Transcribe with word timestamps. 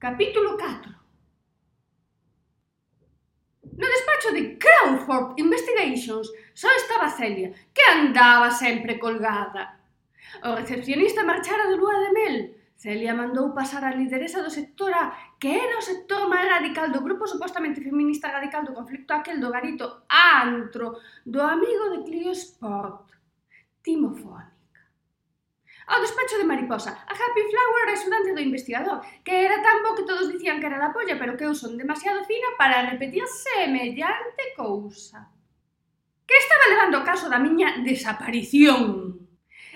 Capítulo 0.00 0.56
4 0.56 0.94
No 3.76 3.86
despacho 3.86 4.32
de 4.32 4.56
Crawford 4.56 5.34
Investigations 5.36 6.26
só 6.54 6.72
estaba 6.74 7.10
Celia, 7.10 7.52
que 7.74 7.82
andaba 7.82 8.50
sempre 8.50 8.98
colgada. 8.98 9.78
O 10.42 10.54
recepcionista 10.54 11.22
marchara 11.22 11.68
de 11.68 11.76
lúa 11.76 12.00
de 12.00 12.12
mel. 12.16 12.36
Celia 12.76 13.12
mandou 13.12 13.52
pasar 13.52 13.84
a 13.84 13.92
lideresa 13.94 14.42
do 14.42 14.48
sector 14.48 14.90
A, 14.94 15.36
que 15.38 15.52
era 15.52 15.76
o 15.76 15.86
sector 15.90 16.24
máis 16.32 16.48
radical 16.48 16.88
do 16.88 17.04
grupo 17.04 17.28
supostamente 17.28 17.84
feminista 17.84 18.32
radical 18.32 18.64
do 18.64 18.72
conflicto 18.72 19.12
aquel 19.12 19.38
do 19.38 19.52
garito 19.52 19.84
antro 20.08 20.96
do 21.26 21.42
amigo 21.44 21.84
de 21.92 21.98
Clio 22.08 22.32
Sport, 22.32 23.04
Timofoni 23.84 24.59
ao 25.90 25.98
despacho 25.98 26.38
de 26.38 26.46
Mariposa, 26.46 26.94
a 27.02 27.12
Happy 27.12 27.42
Flower 27.50 27.82
era 27.82 27.98
estudante 27.98 28.30
do 28.30 28.38
investigador, 28.38 29.02
que 29.26 29.34
era 29.34 29.58
tan 29.58 29.82
bo 29.82 29.98
que 29.98 30.06
todos 30.06 30.30
dicían 30.30 30.62
que 30.62 30.70
era 30.70 30.78
da 30.78 30.94
polla, 30.94 31.18
pero 31.18 31.34
que 31.34 31.42
eu 31.42 31.54
son 31.54 31.74
demasiado 31.74 32.22
fina 32.30 32.54
para 32.54 32.86
repetir 32.86 33.26
semellante 33.26 34.54
cousa. 34.54 35.26
Que 36.22 36.38
estaba 36.38 36.70
levando 36.70 37.02
o 37.02 37.06
caso 37.10 37.26
da 37.26 37.42
miña 37.42 37.82
desaparición. 37.82 39.18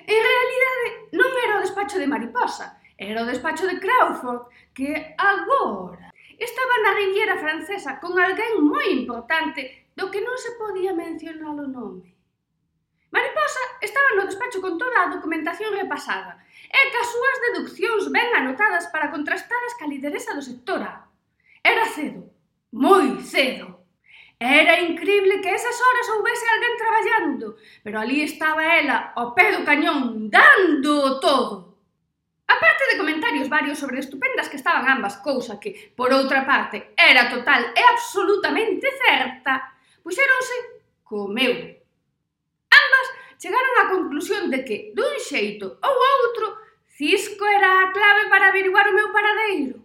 En 0.06 0.20
realidade, 0.22 0.86
non 1.18 1.34
era 1.34 1.58
o 1.58 1.64
despacho 1.66 1.98
de 1.98 2.06
Mariposa, 2.06 2.78
era 2.94 3.26
o 3.26 3.28
despacho 3.28 3.66
de 3.66 3.82
Crawford, 3.82 4.46
que 4.70 5.18
agora 5.18 6.14
estaba 6.38 6.74
na 6.78 6.94
Riviera 6.94 7.42
Francesa 7.42 7.98
con 7.98 8.14
alguén 8.22 8.62
moi 8.62 8.86
importante 8.94 9.90
do 9.98 10.14
que 10.14 10.22
non 10.22 10.38
se 10.38 10.54
podía 10.62 10.94
mencionar 10.94 11.58
o 11.58 11.66
nome 11.66 12.13
raposa 13.34 13.60
estaba 13.80 14.06
no 14.16 14.26
despacho 14.26 14.60
con 14.60 14.78
toda 14.78 15.02
a 15.02 15.10
documentación 15.10 15.74
repasada 15.74 16.38
e 16.70 16.80
cas 16.90 17.06
súas 17.10 17.36
deduccións 17.50 18.10
ben 18.14 18.30
anotadas 18.34 18.86
para 18.94 19.10
contrastar 19.10 19.58
as 19.66 19.74
ca 19.78 19.86
lideresa 19.90 20.34
do 20.34 20.42
sector 20.42 20.82
A. 20.82 21.06
Era 21.62 21.86
cedo, 21.86 22.30
moi 22.70 23.18
cedo. 23.22 23.86
Era 24.38 24.82
increíble 24.82 25.38
que 25.38 25.54
esas 25.54 25.78
horas 25.78 26.10
houvese 26.10 26.46
alguén 26.50 26.74
traballando, 26.74 27.46
pero 27.82 27.96
ali 28.02 28.22
estaba 28.22 28.62
ela, 28.74 29.14
ao 29.14 29.34
pé 29.34 29.54
do 29.54 29.62
cañón, 29.62 30.30
dando 30.30 31.22
todo. 31.22 31.78
A 32.50 32.58
parte 32.58 32.84
de 32.90 32.98
comentarios 32.98 33.48
varios 33.48 33.78
sobre 33.78 34.02
estupendas 34.02 34.50
que 34.50 34.58
estaban 34.58 34.84
ambas, 34.90 35.16
cousa 35.22 35.62
que, 35.62 35.94
por 35.94 36.10
outra 36.12 36.42
parte, 36.44 36.92
era 36.98 37.30
total 37.30 37.70
e 37.72 37.82
absolutamente 37.94 38.90
certa, 38.98 39.78
puxéronse 40.02 40.82
co 41.06 41.30
meu 41.30 41.83
chegaron 43.44 43.80
á 43.80 43.84
conclusión 43.92 44.48
de 44.48 44.64
que, 44.64 44.76
dun 44.96 45.20
xeito 45.20 45.76
ou 45.84 45.94
outro, 46.16 46.46
Cisco 46.96 47.44
era 47.44 47.84
a 47.84 47.92
clave 47.92 48.32
para 48.32 48.48
averiguar 48.48 48.88
o 48.88 48.96
meu 48.96 49.12
paradeiro. 49.12 49.84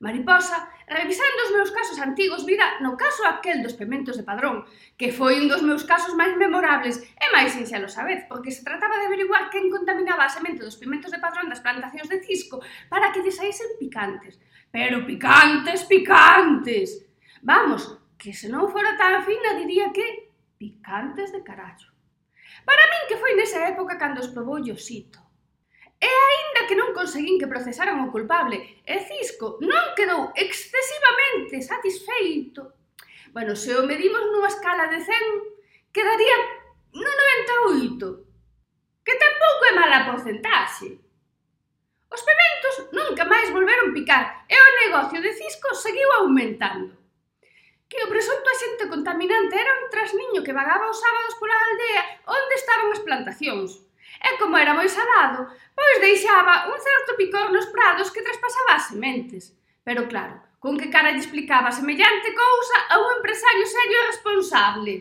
Mariposa, 0.00 0.72
revisando 0.88 1.40
os 1.46 1.54
meus 1.54 1.70
casos 1.70 1.98
antigos, 2.00 2.42
vira 2.48 2.80
no 2.80 2.96
caso 2.96 3.22
aquel 3.28 3.62
dos 3.62 3.76
pementos 3.76 4.16
de 4.16 4.24
padrón, 4.24 4.64
que 4.96 5.12
foi 5.12 5.36
un 5.38 5.46
dos 5.52 5.62
meus 5.62 5.84
casos 5.84 6.16
máis 6.16 6.32
memorables 6.34 6.96
e 7.20 7.26
máis 7.30 7.52
sinxelos 7.52 7.94
a 8.00 8.08
vez, 8.08 8.24
porque 8.24 8.50
se 8.50 8.64
trataba 8.64 8.96
de 8.98 9.06
averiguar 9.06 9.52
quen 9.52 9.68
contaminaba 9.68 10.24
a 10.24 10.32
semente 10.32 10.64
dos 10.64 10.80
pementos 10.80 11.12
de 11.12 11.22
padrón 11.22 11.52
das 11.52 11.60
plantacións 11.60 12.08
de 12.08 12.24
Cisco 12.24 12.64
para 12.88 13.12
que 13.12 13.20
lle 13.20 13.30
saísen 13.30 13.76
picantes. 13.76 14.40
Pero 14.72 15.04
picantes, 15.04 15.84
picantes! 15.84 17.04
Vamos, 17.44 18.00
que 18.16 18.32
se 18.32 18.48
non 18.48 18.72
fora 18.72 18.96
tan 18.96 19.20
fina 19.28 19.60
diría 19.60 19.92
que 19.92 20.32
picantes 20.56 21.30
de 21.36 21.44
carallo. 21.44 21.91
Para 22.64 22.88
min 22.90 23.04
que 23.08 23.20
foi 23.20 23.32
nesa 23.34 23.60
época 23.66 23.98
cando 23.98 24.22
explobou 24.22 24.62
Yosito. 24.62 25.18
E 26.02 26.10
aínda 26.10 26.66
que 26.66 26.78
non 26.78 26.94
conseguín 26.94 27.38
que 27.38 27.50
procesaran 27.50 28.02
o 28.02 28.10
culpable, 28.10 28.82
e 28.82 28.96
Cisco 29.06 29.58
non 29.62 29.94
quedou 29.94 30.34
excesivamente 30.34 31.62
satisfeito. 31.62 32.74
Bueno, 33.30 33.54
se 33.54 33.70
o 33.74 33.86
medimos 33.86 34.22
nunha 34.30 34.50
escala 34.50 34.90
de 34.90 34.98
100, 34.98 35.94
quedaría 35.94 36.38
no 36.94 37.10
98, 37.70 38.02
que 39.06 39.14
tampouco 39.16 39.62
é 39.70 39.72
mala 39.78 40.06
porcentaxe. 40.10 41.00
Os 42.12 42.22
pementos 42.22 42.74
nunca 42.92 43.24
máis 43.24 43.48
volveron 43.48 43.96
picar 43.96 44.44
e 44.46 44.54
o 44.54 44.74
negocio 44.84 45.18
de 45.22 45.32
Cisco 45.32 45.74
seguiu 45.74 46.10
aumentando 46.20 47.01
que 47.92 48.00
o 48.00 48.08
presunto 48.08 48.48
axente 48.48 48.88
contaminante 48.88 49.52
era 49.52 49.84
un 49.84 49.92
trasniño 49.92 50.40
que 50.40 50.56
vagaba 50.56 50.88
os 50.88 50.96
sábados 50.96 51.36
pola 51.36 51.52
aldea 51.52 52.02
onde 52.24 52.54
estaban 52.56 52.88
as 52.88 53.04
plantacións. 53.04 53.84
E 54.16 54.28
como 54.40 54.56
era 54.56 54.72
moi 54.72 54.88
salado, 54.88 55.52
pois 55.76 56.00
deixaba 56.00 56.72
un 56.72 56.78
certo 56.80 57.20
picor 57.20 57.52
nos 57.52 57.68
prados 57.68 58.08
que 58.08 58.24
traspasaba 58.24 58.80
as 58.80 58.88
sementes. 58.88 59.52
Pero 59.84 60.08
claro, 60.08 60.40
con 60.56 60.80
que 60.80 60.88
cara 60.88 61.12
lle 61.12 61.20
explicaba 61.20 61.68
semellante 61.68 62.32
cousa 62.32 62.78
a 62.88 62.96
un 62.96 63.20
empresario 63.20 63.66
serio 63.68 63.96
e 64.00 64.08
responsable. 64.08 64.94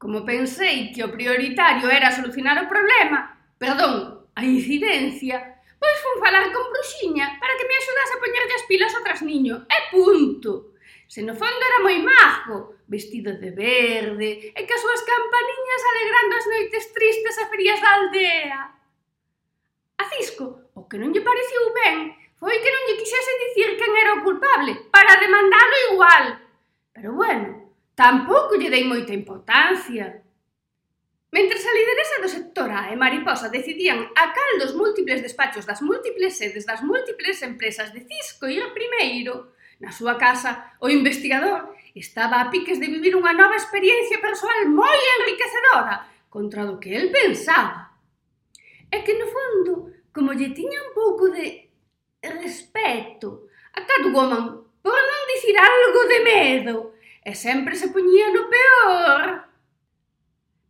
Como 0.00 0.24
pensei 0.24 0.96
que 0.96 1.04
o 1.04 1.12
prioritario 1.12 1.92
era 1.92 2.16
solucionar 2.16 2.56
o 2.64 2.70
problema, 2.70 3.36
perdón, 3.60 4.24
a 4.32 4.40
incidencia, 4.40 5.36
pois 5.76 5.96
fun 6.00 6.16
falar 6.24 6.48
con 6.48 6.64
Bruxiña 6.72 7.36
para 7.36 7.60
que 7.60 7.68
me 7.68 7.76
axudase 7.76 8.12
a 8.16 8.22
poñerlle 8.24 8.56
as 8.56 8.64
pilas 8.64 8.94
ao 8.96 9.04
trasniño, 9.04 9.68
e 9.68 9.78
punto 9.92 10.75
se 11.06 11.22
no 11.22 11.34
fondo 11.38 11.62
era 11.62 11.84
moi 11.86 11.98
majo, 12.02 12.82
vestido 12.90 13.30
de 13.38 13.50
verde, 13.54 14.50
e 14.50 14.60
que 14.66 14.74
as 14.74 14.82
súas 14.82 15.02
campaniñas 15.06 15.82
alegrando 15.86 16.32
as 16.34 16.46
noites 16.50 16.84
tristes 16.90 17.36
e 17.38 17.44
frías 17.46 17.80
da 17.80 17.90
aldea. 17.94 18.60
A 19.96 20.04
Cisco, 20.10 20.70
o 20.74 20.84
que 20.90 20.98
non 20.98 21.14
lle 21.14 21.22
pareciu 21.22 21.72
ben, 21.72 22.12
foi 22.36 22.58
que 22.58 22.72
non 22.74 22.84
lle 22.84 22.98
quixese 23.00 23.32
dicir 23.48 23.68
quen 23.78 23.92
era 23.96 24.18
o 24.18 24.24
culpable, 24.26 24.90
para 24.90 25.18
demandalo 25.22 25.76
igual. 25.94 26.24
Pero 26.92 27.10
bueno, 27.14 27.72
tampouco 27.94 28.58
lle 28.58 28.68
dei 28.68 28.84
moita 28.84 29.14
importancia. 29.14 30.26
Mentre 31.32 31.58
a 31.58 31.72
lideresa 31.74 32.22
do 32.22 32.30
sector 32.30 32.70
A 32.70 32.92
e 32.92 32.96
Mariposa 32.96 33.48
decidían 33.48 34.10
a 34.14 34.24
cal 34.32 34.52
dos 34.58 34.72
múltiples 34.74 35.20
despachos 35.20 35.66
das 35.66 35.82
múltiples 35.82 36.38
sedes 36.38 36.64
das 36.64 36.80
múltiples 36.80 37.42
empresas 37.42 37.92
de 37.92 38.06
Cisco 38.08 38.46
ir 38.48 38.64
primeiro, 38.72 39.55
Na 39.76 39.92
súa 39.92 40.16
casa, 40.16 40.72
o 40.80 40.88
investigador 40.88 41.76
estaba 41.92 42.40
a 42.40 42.48
piques 42.48 42.80
de 42.80 42.88
vivir 42.88 43.12
unha 43.12 43.36
nova 43.36 43.60
experiencia 43.60 44.16
persoal 44.24 44.72
moi 44.72 45.00
enriquecedora 45.20 46.08
contra 46.32 46.64
do 46.64 46.80
que 46.80 46.96
el 46.96 47.12
pensaba. 47.12 47.92
E 48.88 49.04
que, 49.04 49.12
no 49.20 49.28
fondo, 49.28 49.72
como 50.16 50.32
lle 50.32 50.56
tiña 50.56 50.80
un 50.80 50.92
pouco 50.96 51.28
de 51.28 51.68
respeto 52.24 53.52
a 53.76 53.84
Catwoman 53.84 54.64
por 54.80 54.96
non 54.96 55.22
dicir 55.36 55.56
algo 55.60 56.00
de 56.08 56.20
medo, 56.24 56.74
e 57.20 57.36
sempre 57.36 57.76
se 57.76 57.92
poñía 57.92 58.32
no 58.32 58.48
peor. 58.48 59.24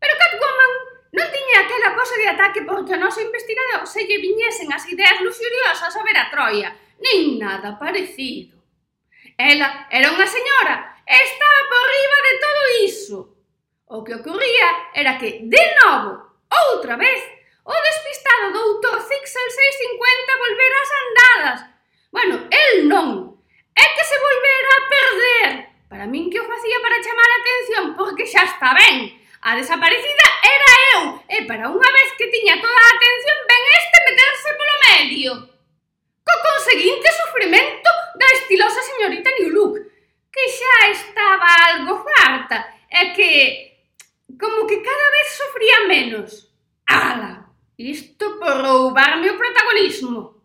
Pero 0.03 0.15
Catwoman 0.19 0.73
non 1.15 1.29
tiña 1.31 1.63
aquela 1.63 1.95
cosa 1.95 2.19
de 2.19 2.27
ataque 2.27 2.67
porque 2.67 2.99
o 2.99 3.03
noso 3.03 3.23
investigador 3.23 3.87
se 3.87 4.03
lle 4.03 4.19
viñesen 4.19 4.75
as 4.75 4.83
ideas 4.91 5.23
luxuriosas 5.23 5.95
a 5.95 6.03
ver 6.03 6.19
a 6.19 6.27
Troia, 6.27 6.75
nin 6.99 7.39
nada 7.39 7.79
parecido. 7.79 8.56
Ela 9.37 9.89
era 9.93 10.09
unha 10.17 10.25
señora 10.25 10.97
e 11.05 11.13
estaba 11.13 11.61
por 11.69 11.85
riba 11.85 12.19
de 12.25 12.35
todo 12.41 12.63
iso. 12.89 13.19
O 13.93 14.01
que 14.01 14.17
ocorría 14.17 14.69
era 14.97 15.21
que, 15.21 15.45
de 15.45 15.65
novo, 15.85 16.41
outra 16.49 16.97
vez, 16.97 17.21
o 17.63 17.75
despistado 17.77 18.57
doutor 18.57 18.97
Zixel 19.05 19.49
650 19.53 20.43
volvera 20.43 20.77
ás 20.81 20.93
andadas. 21.05 21.59
Bueno, 22.09 22.35
el 22.49 22.89
non. 22.89 23.37
É 23.77 23.85
que 23.93 24.05
se 24.09 24.17
volvera 24.17 24.71
a 24.73 24.87
perder. 24.89 25.51
Para 25.85 26.09
min 26.09 26.33
que 26.33 26.41
o 26.41 26.49
facía 26.49 26.81
para 26.81 27.05
chamar 27.05 27.31
a 27.31 27.41
atención 27.45 27.85
porque 27.93 28.25
xa 28.25 28.43
está 28.49 28.73
ben. 28.73 29.21
A 29.45 29.53
desaparecida 29.53 30.27
era 30.43 30.71
eu 30.97 31.01
e 31.29 31.45
para 31.45 31.69
unha 31.69 31.91
vez 31.93 32.09
que 32.17 32.33
tiña 32.33 32.57
toda 32.57 32.81
a 32.81 32.95
atención 32.97 33.39
ben 33.45 33.63
este 33.85 33.99
meterse 34.09 34.51
polo 34.57 34.77
medio. 34.89 35.31
Co 36.25 36.35
conseguinte 36.41 37.09
sufrimento 37.21 37.96
da 38.19 38.29
estilosa 38.33 38.81
señorita 38.83 39.31
New 39.39 39.51
Look, 39.51 39.75
que 40.33 40.45
xa 40.49 40.77
estaba 40.91 41.49
algo 41.71 42.05
farta 42.05 42.59
e 42.91 43.13
que 43.17 43.33
como 44.41 44.67
que 44.67 44.83
cada 44.83 45.09
vez 45.17 45.29
sofría 45.33 45.79
menos. 45.89 46.29
Ala, 46.87 47.53
isto 47.77 48.39
por 48.39 48.55
roubarme 48.61 49.31
o 49.31 49.39
protagonismo. 49.39 50.37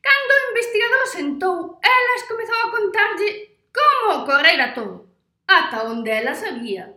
Cando 0.00 0.32
o 0.32 0.48
investigador 0.50 1.04
sentou, 1.06 1.56
elas 1.84 2.22
comezou 2.24 2.58
a 2.64 2.72
contarlle 2.72 3.28
como 3.68 4.24
ocorrera 4.24 4.72
todo, 4.72 5.08
ata 5.46 5.84
onde 5.84 6.10
ela 6.10 6.34
sabía. 6.34 6.88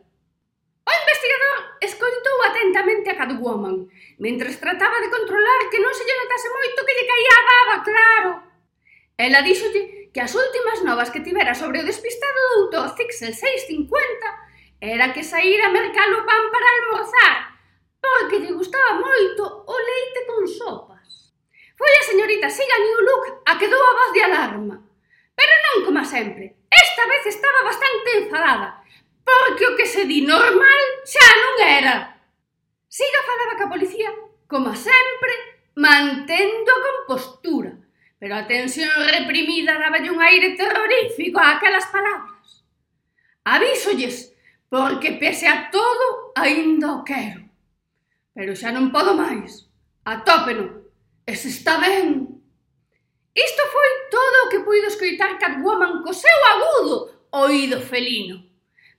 O 0.84 0.92
investigador 0.92 1.58
escoitou 1.80 2.38
atentamente 2.44 3.08
a 3.12 3.20
Catwoman, 3.20 3.88
mentres 4.20 4.60
trataba 4.60 5.00
de 5.04 5.12
controlar 5.12 5.68
que 5.72 5.84
non 5.84 5.92
se 5.92 6.04
lle 6.08 6.16
notase 6.16 6.48
moito 6.48 6.84
que 6.84 6.96
lle 6.96 7.10
caía 7.12 7.34
a 7.36 7.48
baba, 7.48 7.76
claro. 7.84 8.32
Ela 9.18 9.46
díxolle 9.46 10.10
que 10.10 10.22
as 10.22 10.34
últimas 10.34 10.82
novas 10.82 11.10
que 11.14 11.22
tivera 11.22 11.54
sobre 11.54 11.80
o 11.80 11.86
despistado 11.86 12.40
doutor 12.56 12.98
Zixel 12.98 13.34
650 13.34 13.94
era 14.82 15.14
que 15.14 15.24
saíra 15.24 15.68
a 15.68 15.76
mercar 15.76 16.10
o 16.10 16.26
pan 16.26 16.44
para 16.50 16.72
almorzar, 16.74 17.38
porque 18.02 18.42
lle 18.42 18.58
gustaba 18.58 18.98
moito 18.98 19.44
o 19.70 19.76
leite 19.78 20.26
con 20.26 20.50
sopas. 20.50 21.30
Foi 21.78 21.94
a 21.94 22.08
señorita 22.10 22.50
Siga 22.50 22.78
New 22.82 23.00
Look 23.06 23.26
a 23.46 23.54
que 23.58 23.70
dou 23.70 23.82
a 23.86 23.98
voz 24.02 24.12
de 24.18 24.22
alarma. 24.26 24.76
Pero 25.38 25.54
non 25.62 25.78
como 25.86 26.02
sempre, 26.02 26.58
esta 26.74 27.06
vez 27.06 27.24
estaba 27.30 27.70
bastante 27.70 28.10
enfadada, 28.18 28.82
porque 29.22 29.64
o 29.70 29.76
que 29.78 29.86
se 29.86 30.10
di 30.10 30.26
normal 30.26 30.82
xa 31.06 31.30
non 31.38 31.56
era. 31.62 32.18
Siga 32.90 33.22
falaba 33.30 33.62
ca 33.62 33.70
policía, 33.70 34.10
como 34.50 34.74
sempre, 34.74 35.34
mantendo 35.78 36.70
a 36.74 36.82
compostura 36.82 37.83
pero 38.24 38.38
a 38.38 38.48
tensión 38.48 38.88
reprimida 39.12 39.78
daba 39.78 39.98
un 39.98 40.22
aire 40.22 40.56
terrorífico 40.56 41.42
a 41.42 41.58
aquelas 41.58 41.86
palabras. 41.88 42.64
Avísolles, 43.44 44.34
porque 44.70 45.12
pese 45.12 45.46
a 45.46 45.70
todo, 45.70 46.32
aínda 46.34 46.94
o 46.94 47.04
quero. 47.04 47.44
Pero 48.32 48.56
xa 48.56 48.72
non 48.72 48.96
podo 48.96 49.12
máis. 49.12 49.68
Atópeno. 50.08 50.88
E 51.28 51.36
se 51.36 51.52
está 51.52 51.76
ben. 51.84 52.40
Isto 53.36 53.64
foi 53.76 53.92
todo 54.08 54.38
o 54.48 54.50
que 54.56 54.64
puido 54.64 54.88
escoitar 54.88 55.36
Catwoman 55.36 56.00
co 56.00 56.16
seu 56.16 56.40
agudo 56.56 57.28
oído 57.28 57.84
felino. 57.84 58.40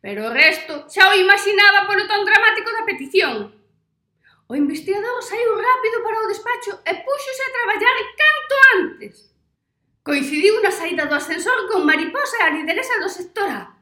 Pero 0.04 0.28
o 0.28 0.34
resto 0.36 0.84
xa 0.92 1.08
o 1.08 1.16
imaginaba 1.16 1.88
polo 1.88 2.04
ton 2.04 2.28
dramático 2.28 2.68
da 2.76 2.84
petición. 2.84 3.56
O 4.46 4.54
investigador 4.54 5.22
saiu 5.22 5.56
rápido 5.56 6.02
para 6.02 6.20
o 6.20 6.28
despacho 6.28 6.78
e 6.84 6.94
púxose 6.94 7.42
a 7.42 7.52
traballar 7.52 7.96
canto 8.20 8.54
antes. 8.76 9.34
Coincidiu 10.04 10.60
na 10.60 10.70
saída 10.70 11.06
do 11.06 11.14
ascensor 11.14 11.64
con 11.72 11.86
Mariposa 11.86 12.36
a 12.44 12.50
lideresa 12.50 13.00
do 13.00 13.08
sector 13.08 13.48
A. 13.48 13.72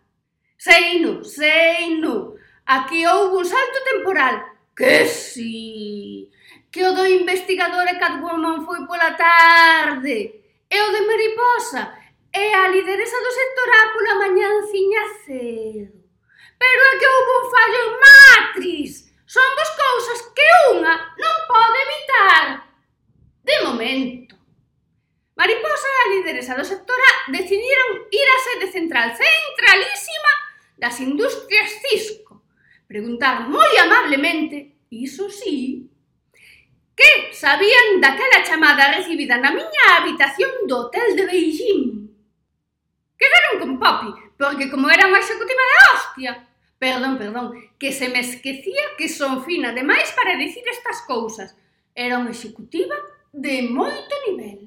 Seino, 0.57 1.25
seino, 1.25 2.39
aquí 2.65 3.05
houve 3.05 3.43
un 3.43 3.45
salto 3.45 3.79
temporal. 3.83 4.55
Que 4.77 5.05
si... 5.05 6.31
Que 6.71 6.87
o 6.87 6.95
do 6.95 7.05
investigador 7.11 7.85
e 7.91 7.99
Catwoman 7.99 8.65
foi 8.65 8.87
pola 8.87 9.19
tarde. 9.19 10.47
E 10.71 10.77
o 10.79 10.89
de 10.95 11.03
Mariposa 11.03 11.91
e 12.33 12.55
a 12.55 12.69
lideresa 12.69 13.19
do 13.19 13.33
sector 13.35 13.69
A 13.69 13.83
pola 13.93 14.15
mañanciña 14.23 15.03
cedo. 15.27 16.07
Pero 16.55 16.81
é 16.87 16.99
que 17.03 17.09
houve 17.11 17.33
un 17.35 17.47
fallo 17.51 17.79
en 17.83 17.93
Matrix 17.99 19.12
son 19.33 19.49
dos 19.57 19.71
cousas 19.81 20.19
que 20.37 20.49
unha 20.77 20.93
non 21.17 21.37
pode 21.49 21.79
evitar. 21.89 22.69
De 23.41 23.57
momento. 23.65 24.37
Mariposa 25.33 25.89
e 25.89 25.97
a 25.97 26.11
lideresa 26.13 26.53
do 26.53 26.61
sector 26.69 27.01
A 27.01 27.33
decidiron 27.33 28.13
ir 28.13 28.29
á 28.29 28.39
sede 28.45 28.69
central 28.69 29.09
centralísima 29.17 30.33
das 30.77 31.01
industrias 31.01 31.81
Cisco, 31.81 32.45
preguntar 32.85 33.49
moi 33.49 33.73
amablemente, 33.81 34.77
iso 34.93 35.33
sí, 35.33 35.89
que 36.93 37.33
sabían 37.33 38.05
daquela 38.05 38.45
chamada 38.45 38.93
recibida 38.93 39.41
na 39.41 39.49
miña 39.49 39.97
habitación 39.97 40.69
do 40.69 40.93
hotel 40.93 41.17
de 41.17 41.25
Beijing. 41.25 42.05
Quedaron 43.17 43.55
con 43.57 43.73
Poppy, 43.81 44.11
porque 44.37 44.69
como 44.69 44.93
era 44.93 45.09
unha 45.09 45.25
executiva 45.25 45.65
de 45.65 45.77
hostia, 45.89 46.33
perdón, 46.83 47.17
perdón, 47.17 47.53
que 47.79 47.93
se 47.93 48.09
me 48.09 48.19
esquecía 48.19 48.83
que 48.99 49.09
son 49.09 49.45
fina 49.45 49.71
demais 49.73 50.11
para 50.19 50.37
dicir 50.37 50.65
estas 50.67 50.99
cousas. 51.07 51.55
Era 51.95 52.19
unha 52.19 52.35
executiva 52.35 52.99
de 53.31 53.71
moito 53.71 54.11
nivel. 54.27 54.67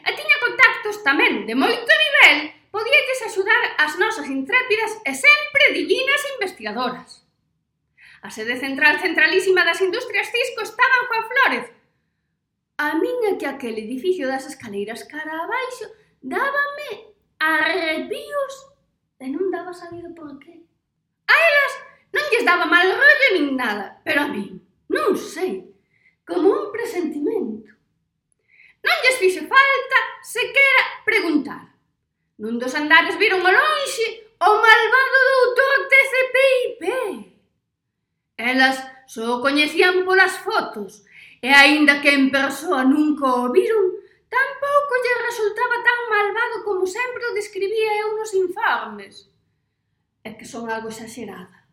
E 0.00 0.10
tiña 0.16 0.36
contactos 0.40 1.04
tamén 1.04 1.44
de 1.44 1.52
moito 1.52 1.84
nivel, 1.84 2.56
podíalles 2.72 3.20
axudar 3.28 3.76
as 3.76 4.00
nosas 4.00 4.24
intrépidas 4.32 5.04
e 5.04 5.12
sempre 5.12 5.76
divinas 5.76 6.22
investigadoras. 6.40 7.28
A 8.24 8.32
sede 8.32 8.56
central 8.56 9.04
centralísima 9.04 9.68
das 9.68 9.84
industrias 9.84 10.32
Cisco 10.32 10.64
estaba 10.64 10.96
en 10.96 11.08
Juan 11.12 11.24
Flores. 11.28 11.66
A 12.80 12.96
miña 12.96 13.36
que 13.36 13.44
aquel 13.44 13.76
edificio 13.76 14.24
das 14.24 14.48
escaleiras 14.48 15.04
cara 15.04 15.44
abaixo 15.44 15.92
dábame 16.24 17.12
arrepios 17.36 18.54
e 19.20 19.28
non 19.28 19.52
daba 19.52 19.76
sabido 19.76 20.08
por 20.16 20.40
qué. 20.40 20.69
A 21.30 21.34
elas 21.48 21.72
non 22.14 22.24
lles 22.30 22.44
daba 22.48 22.66
mal 22.66 22.86
rollo 22.90 23.28
nin 23.38 23.54
nada, 23.54 23.86
pero 24.02 24.26
a 24.26 24.28
min, 24.34 24.58
non 24.90 25.14
sei, 25.14 25.70
como 26.26 26.50
un 26.50 26.64
presentimento. 26.74 27.70
Non 28.82 28.96
lles 29.02 29.20
fixe 29.22 29.42
falta 29.46 29.98
sequera 30.26 30.82
preguntar. 31.06 31.62
Nun 32.42 32.58
dos 32.58 32.74
andares 32.74 33.14
viron 33.20 33.44
ao 33.44 33.54
lonxe 33.54 34.06
o 34.40 34.50
malvado 34.64 35.18
doutor 35.30 35.76
TCPIP. 35.90 36.82
Elas 38.40 38.76
só 39.06 39.36
o 39.36 39.42
coñecían 39.44 40.02
polas 40.08 40.40
fotos, 40.40 41.04
e 41.42 41.48
aínda 41.52 42.00
que 42.00 42.10
en 42.18 42.32
persoa 42.32 42.82
nunca 42.84 43.26
o 43.26 43.52
viron, 43.52 43.86
tampouco 44.32 44.92
lle 45.02 45.14
resultaba 45.28 45.76
tan 45.84 46.00
malvado 46.08 46.56
como 46.64 46.84
sempre 46.86 47.22
o 47.28 47.36
describía 47.36 48.00
eu 48.00 48.16
nos 48.16 48.32
informes 48.32 49.28
é 50.24 50.36
que 50.36 50.44
son 50.44 50.68
algo 50.68 50.88
exagerada. 50.88 51.66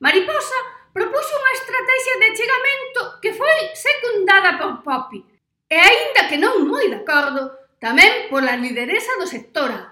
Mariposa 0.00 0.58
propuxo 0.94 1.34
unha 1.34 1.56
estrategia 1.58 2.14
de 2.22 2.26
achegamento 2.30 3.00
que 3.18 3.32
foi 3.34 3.58
secundada 3.74 4.54
por 4.58 4.86
Poppy, 4.86 5.20
e 5.66 5.76
aínda 5.76 6.30
que 6.30 6.38
non 6.38 6.70
moi 6.70 6.86
de 6.86 7.02
acordo, 7.02 7.50
tamén 7.82 8.30
pola 8.30 8.54
lideresa 8.54 9.18
do 9.18 9.26
sector 9.26 9.74
A. 9.74 9.82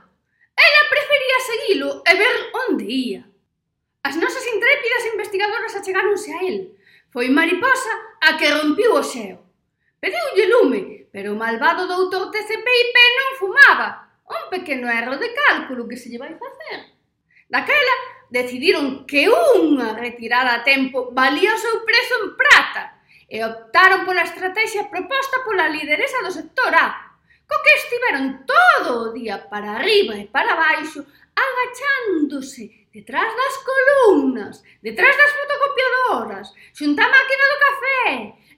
Ela 0.55 0.83
prefería 0.93 1.39
seguilo 1.43 1.89
e 2.07 2.13
ver 2.15 2.37
onde 2.69 2.87
ía. 2.87 3.23
As 4.07 4.15
nosas 4.15 4.47
intrépidas 4.47 5.11
investigadoras 5.11 5.75
achegáronse 5.75 6.31
a 6.35 6.41
el. 6.47 6.79
Foi 7.11 7.27
Mariposa 7.35 8.21
a 8.23 8.39
que 8.39 8.53
rompiu 8.53 8.95
o 8.95 9.03
xeo. 9.03 9.43
Pediulle 9.99 10.47
lume, 10.51 10.83
pero 11.11 11.35
o 11.35 11.41
malvado 11.41 11.91
doutor 11.91 12.31
TCPIP 12.31 12.97
non 13.19 13.31
fumaba. 13.43 13.89
Un 14.29 14.43
pequeno 14.55 14.87
erro 14.87 15.19
de 15.19 15.35
cálculo 15.35 15.89
que 15.91 15.99
se 15.99 16.09
lle 16.11 16.23
vai 16.23 16.35
facer. 16.39 16.92
Daquela 17.53 17.97
decidiron 18.33 19.05
que 19.05 19.29
unha 19.29 19.93
retirada 19.93 20.57
a 20.57 20.65
tempo 20.65 21.13
valía 21.13 21.53
o 21.53 21.61
seu 21.61 21.85
prezo 21.85 22.15
en 22.25 22.27
prata 22.33 22.97
e 23.29 23.45
optaron 23.45 24.09
pola 24.09 24.25
estrategia 24.25 24.89
proposta 24.89 25.45
pola 25.45 25.69
lideresa 25.69 26.25
do 26.25 26.33
sector 26.33 26.73
A, 26.73 27.13
co 27.45 27.57
que 27.61 27.77
estiveron 27.77 28.49
todo 28.49 28.91
o 29.05 29.13
día 29.13 29.37
para 29.53 29.77
arriba 29.77 30.17
e 30.17 30.25
para 30.33 30.57
baixo 30.57 31.05
agachándose 31.37 32.89
detrás 32.89 33.29
das 33.37 33.55
columnas, 33.69 34.65
detrás 34.81 35.13
das 35.13 35.33
fotocopiadoras, 35.37 36.57
xunta 36.73 37.05
a 37.05 37.13
máquina 37.13 37.45
do 37.53 37.59
café, 37.69 38.01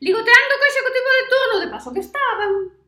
ligoteando 0.07 0.55
co 0.55 0.71
executivo 0.71 1.11
de 1.19 1.25
turno 1.35 1.57
de 1.59 1.71
paso 1.75 1.91
que 1.91 2.03
estaban. 2.07 2.84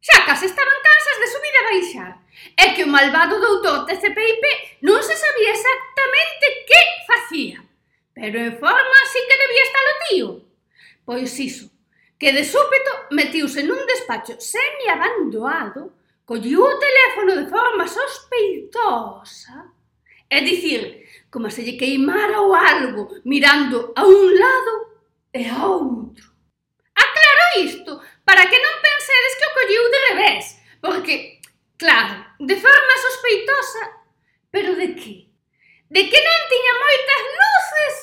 Xa 0.00 0.24
case 0.26 0.46
estaban 0.46 0.78
cansas 0.82 1.16
de 1.20 1.28
subir 1.32 1.54
e 1.54 1.66
baixar. 1.70 2.12
É 2.56 2.66
que 2.74 2.84
o 2.84 2.92
malvado 2.92 3.40
doutor 3.40 3.86
TCPIP 3.86 4.44
non 4.82 5.00
se 5.04 5.16
sabía 5.16 5.52
exactamente 5.52 6.46
que 6.68 6.80
facía. 7.08 7.58
Pero 8.16 8.36
en 8.40 8.54
forma 8.56 8.98
sí 9.12 9.20
que 9.28 9.40
debía 9.42 9.64
estar 9.66 9.86
o 9.86 10.00
tío. 10.08 10.28
Pois 11.04 11.32
iso, 11.38 11.70
que 12.18 12.32
de 12.32 12.42
súpeto 12.42 13.12
metiuse 13.12 13.60
nun 13.62 13.84
despacho 13.84 14.40
semi-abandoado, 14.40 15.92
colliu 16.24 16.64
o 16.64 16.80
teléfono 16.80 17.36
de 17.36 17.46
forma 17.46 17.84
sospeitosa, 17.86 19.76
é 20.28 20.40
dicir, 20.40 21.06
como 21.30 21.50
se 21.50 21.62
lle 21.62 21.76
queimara 21.76 22.40
o 22.40 22.50
algo 22.54 23.02
mirando 23.24 23.92
a 23.94 24.02
un 24.02 24.26
lado 24.34 24.74
e 25.30 25.44
a 25.46 25.56
outro. 25.68 26.26
Aclaro 26.96 27.46
isto 27.60 27.92
para 28.24 28.48
que 28.48 28.58
non 28.58 28.74
pense 28.80 28.95
seres 29.06 29.34
que 29.38 29.46
o 29.46 29.54
colliu 29.54 29.82
de 29.90 30.00
revés. 30.10 30.44
Porque, 30.82 31.40
claro, 31.78 32.26
de 32.38 32.56
forma 32.56 32.94
sospeitosa, 33.06 33.82
pero 34.50 34.74
de 34.74 34.88
que? 34.98 35.30
De 35.88 36.02
que 36.10 36.20
non 36.26 36.50
tiña 36.50 36.74
moitas 36.82 37.22
luces 37.38 37.94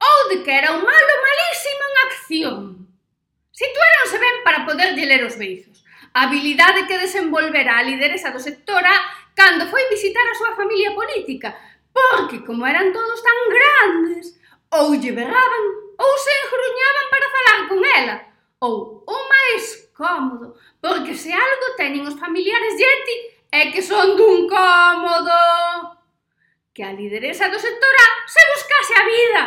ou 0.00 0.16
de 0.30 0.36
que 0.46 0.52
era 0.54 0.70
un 0.72 0.82
malo 0.86 1.14
malísimo 1.26 1.84
en 1.90 1.96
acción. 2.06 2.56
Situáronse 3.50 4.16
ben 4.22 4.36
para 4.46 4.64
poder 4.64 4.94
ler 4.94 5.26
os 5.26 5.36
beizos. 5.36 5.82
A 6.14 6.26
habilidade 6.26 6.86
que 6.88 6.98
desenvolverá 6.98 7.78
a 7.78 7.86
lideresa 7.86 8.30
do 8.30 8.40
sector 8.40 8.82
A 8.82 8.96
cando 9.34 9.68
foi 9.70 9.86
visitar 9.88 10.26
a 10.26 10.38
súa 10.38 10.56
familia 10.56 10.94
política, 10.94 11.54
porque 11.92 12.42
como 12.46 12.66
eran 12.66 12.92
todos 12.92 13.22
tan 13.22 13.38
grandes, 13.50 14.38
ou 14.70 14.94
lle 14.94 15.12
berraban 15.12 15.64
ou 16.00 16.12
se 16.16 16.32
engruñaban 16.40 17.06
para 17.12 17.32
falar 17.34 17.58
con 17.68 17.80
ela, 17.84 18.16
ou 18.60 19.04
o 19.06 19.16
máis 19.28 19.89
cómodo, 20.00 20.56
porque 20.80 21.12
se 21.12 21.30
algo 21.32 21.76
teñen 21.76 22.08
os 22.08 22.16
familiares 22.16 22.72
de 22.80 22.84
é 23.52 23.68
que 23.68 23.82
son 23.82 24.16
dun 24.16 24.48
cómodo. 24.48 25.36
Que 26.72 26.82
a 26.86 26.96
lideresa 26.96 27.52
do 27.52 27.58
sector 27.58 27.94
A 28.06 28.08
se 28.24 28.42
buscase 28.54 28.92
a 28.96 29.04
vida. 29.04 29.42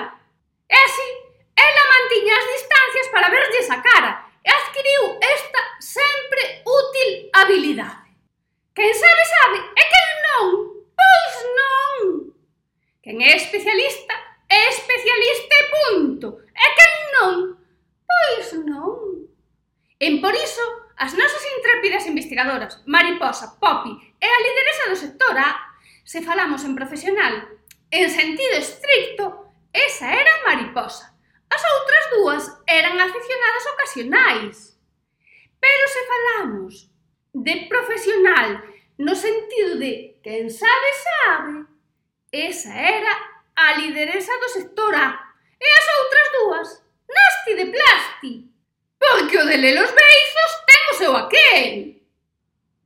E 0.70 0.76
así, 0.76 1.10
ela 1.56 1.92
mantiña 1.94 2.34
as 2.38 2.48
distancias 2.56 3.08
para 3.10 3.34
verlles 3.34 3.68
a 3.72 3.80
cara 3.82 4.12
e 4.46 4.50
adquiriu 4.52 5.04
esta 5.24 5.62
sempre 5.80 6.44
útil 6.68 7.10
habilidade. 7.34 8.12
Quen 8.76 8.94
sabe 8.94 9.24
sabe 9.38 9.58
é 9.80 9.84
que 9.90 9.93
traballadoras, 22.64 22.84
Mariposa, 22.86 23.58
Popi, 23.60 24.16
é 24.20 24.28
a 24.28 24.42
lideresa 24.42 24.90
do 24.90 24.96
sector 24.96 25.38
A. 25.38 25.74
Se 26.06 26.22
falamos 26.22 26.64
en 26.64 26.76
profesional 26.76 27.48
en 27.92 28.10
sentido 28.10 28.58
estricto, 28.58 29.54
esa 29.72 30.14
era 30.14 30.44
Mariposa. 30.46 31.14
As 31.50 31.62
outras 31.64 32.10
dúas 32.12 32.44
eran 32.68 33.00
aficionadas 33.00 33.66
ocasionais. 33.74 34.80
Pero 35.60 35.88
se 35.88 36.02
falamos 36.06 36.90
de 37.34 37.68
profesional 37.70 38.64
no 38.98 39.16
sentido 39.16 39.78
de 39.78 40.20
quen 40.24 40.50
sabe, 40.50 40.90
sabe, 41.04 41.66
esa 42.32 42.74
era 42.74 43.14
a 43.56 43.78
lideresa 43.78 44.34
do 44.42 44.50
sector 44.50 44.96
A. 44.96 45.36
E 45.62 45.66
as 45.66 45.88
outras 46.00 46.28
dúas, 46.34 46.68
Nasti 47.08 47.54
de 47.56 47.66
Plasti. 47.72 48.34
Porque 48.98 49.38
o 49.38 49.46
de 49.46 49.58
Lelos 49.58 49.92
Beizos 49.92 50.52
ten 50.66 50.84
o 50.92 50.98
seu 50.98 51.16
aquel. 51.16 52.03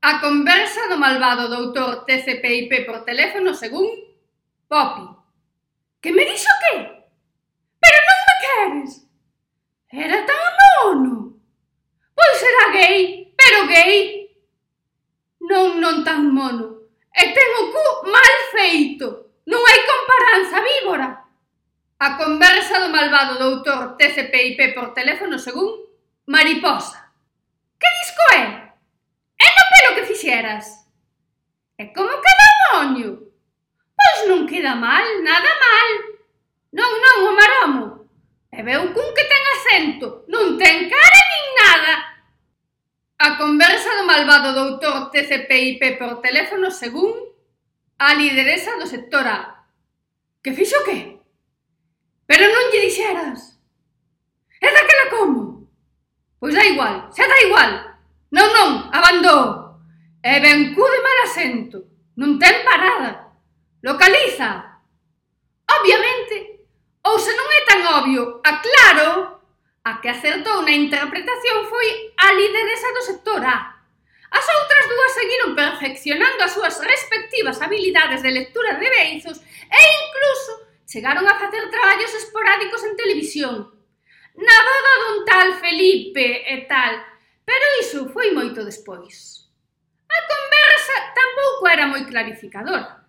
A 0.08 0.22
conversa 0.22 0.88
do 0.88 0.96
malvado 0.96 1.50
doutor 1.52 2.08
TCPIP 2.08 2.88
por 2.88 3.04
teléfono 3.04 3.52
según 3.54 3.92
Poppy. 4.72 5.04
Que 6.00 6.14
me 6.16 6.24
dixo 6.24 6.48
que? 6.64 6.76
Pero 7.76 7.98
non 8.08 8.20
me 8.24 8.36
queres. 8.44 8.92
Era 9.92 10.24
tan 10.24 10.40
mono. 10.64 11.36
Pois 12.16 12.40
era 12.40 12.72
gay, 12.72 13.36
pero 13.36 13.68
gay. 13.68 14.32
Non, 15.44 15.76
non 15.84 16.08
tan 16.08 16.32
mono. 16.32 16.88
E 17.12 17.24
ten 17.36 17.50
o 17.60 17.64
cu 17.76 18.08
mal 18.08 18.34
feito. 18.56 19.36
Non 19.44 19.60
hai 19.60 19.80
comparanza, 19.92 20.64
víbora. 20.64 21.08
A 22.00 22.16
conversa 22.16 22.80
do 22.80 22.96
malvado 22.96 23.36
doutor 23.44 24.00
TCPIP 24.00 24.72
por 24.72 24.96
teléfono 24.96 25.36
según 25.36 25.84
Mariposa. 26.32 27.12
Que 27.76 27.92
disco 28.00 28.24
é? 28.40 28.57
quixeras. 30.28 30.86
E 31.78 31.94
como 31.96 32.10
que 32.20 32.34
demonio? 32.44 33.32
Pois 33.96 34.28
non 34.28 34.44
queda 34.44 34.76
mal, 34.76 35.06
nada 35.24 35.52
mal. 35.56 35.90
Non, 36.76 36.92
non, 37.00 37.18
o 37.24 37.32
maromo. 37.32 37.86
E 38.52 38.60
veu 38.60 38.92
cun 38.92 39.08
que 39.16 39.24
ten 39.24 39.44
acento, 39.56 40.28
non 40.28 40.60
ten 40.60 40.92
cara 40.92 41.22
nin 41.32 41.46
nada. 41.56 41.94
A 43.24 43.40
conversa 43.40 43.96
do 43.96 44.04
malvado 44.04 44.52
doutor 44.52 45.16
TCPIP 45.16 45.96
por 45.96 46.20
teléfono 46.20 46.76
según 46.76 47.16
a 47.96 48.12
lideresa 48.14 48.76
do 48.76 48.86
sector 48.86 49.24
A. 49.24 49.64
Que 50.44 50.52
fixo 50.52 50.84
que? 50.84 51.24
Pero 52.28 52.52
non 52.52 52.68
lle 52.68 52.84
dixeras. 52.84 53.56
E 54.60 54.68
daquela 54.76 55.08
como? 55.08 55.72
Pois 56.36 56.52
da 56.52 56.68
igual, 56.68 57.08
xa 57.16 57.24
dá 57.24 57.38
igual. 57.48 57.72
Non, 58.28 58.52
non, 58.52 58.70
abandoo. 58.92 59.67
E 60.28 60.42
vencú 60.42 60.84
de 60.84 61.00
mal 61.08 61.20
asento. 61.24 61.78
Non 62.20 62.36
ten 62.36 62.60
parada. 62.68 63.32
Localiza. 63.80 64.84
Obviamente, 65.72 66.68
ou 67.08 67.16
se 67.16 67.32
non 67.32 67.48
é 67.48 67.62
tan 67.64 67.82
obvio, 67.96 68.44
aclaro, 68.44 69.40
a 69.88 70.04
que 70.04 70.12
acertou 70.12 70.68
na 70.68 70.76
interpretación 70.76 71.72
foi 71.72 72.12
a 72.20 72.36
lideresa 72.36 72.92
do 72.92 73.08
sector 73.08 73.40
A. 73.40 73.80
As 74.28 74.44
outras 74.44 74.86
dúas 74.92 75.16
seguiron 75.16 75.56
perfeccionando 75.56 76.44
as 76.44 76.52
súas 76.52 76.76
respectivas 76.84 77.64
habilidades 77.64 78.20
de 78.20 78.36
lectura 78.36 78.76
de 78.76 78.84
beizos 78.84 79.40
e 79.40 79.80
incluso 80.04 80.52
chegaron 80.84 81.24
a 81.24 81.40
facer 81.40 81.72
traballos 81.72 82.12
esporádicos 82.12 82.84
en 82.84 83.00
televisión. 83.00 83.56
Na 84.36 84.58
boda 84.60 84.94
dun 85.00 85.18
tal 85.24 85.48
Felipe 85.64 86.44
e 86.52 86.68
tal, 86.68 87.00
pero 87.48 87.80
iso 87.80 88.12
foi 88.12 88.36
moito 88.36 88.68
despois. 88.68 89.47
A 90.08 90.20
conversa 90.32 90.96
tampouco 91.14 91.64
era 91.68 91.86
moi 91.88 92.04
clarificadora. 92.06 93.04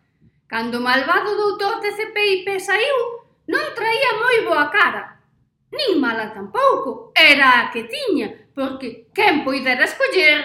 Cando 0.49 0.79
o 0.79 0.85
malvado 0.85 1.37
doutor 1.37 1.81
de 1.81 1.93
CPIP 1.93 2.59
saiu, 2.59 2.99
non 3.47 3.77
traía 3.77 4.13
moi 4.17 4.39
boa 4.49 4.67
cara. 4.73 5.21
Nin 5.71 6.01
mala 6.01 6.33
tampouco, 6.33 7.13
era 7.13 7.61
a 7.61 7.69
que 7.71 7.85
tiña, 7.85 8.33
porque 8.57 9.13
quen 9.13 9.45
poidera 9.45 9.85
escoller. 9.85 10.41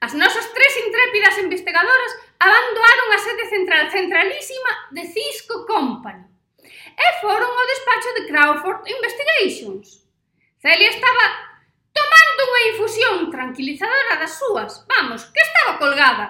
As 0.00 0.16
nosas 0.16 0.48
tres 0.50 0.72
intrépidas 0.82 1.38
investigadoras 1.38 2.12
abandonaron 2.40 3.08
a 3.12 3.18
sede 3.22 3.44
central 3.46 3.84
centralísima 3.92 4.72
de 4.90 5.06
Cisco 5.06 5.62
Company 5.68 6.26
e 6.96 7.06
foron 7.20 7.52
ao 7.52 7.70
despacho 7.70 8.10
de 8.16 8.26
Crawford 8.26 8.80
Investigations. 8.88 10.02
Celia 10.58 10.90
estaba 10.90 11.51
Tomando 11.92 12.40
unha 12.48 12.62
infusión 12.72 13.16
tranquilizadora 13.28 14.16
das 14.16 14.36
súas, 14.40 14.84
vamos, 14.88 15.28
que 15.28 15.40
estaba 15.40 15.78
colgada. 15.78 16.26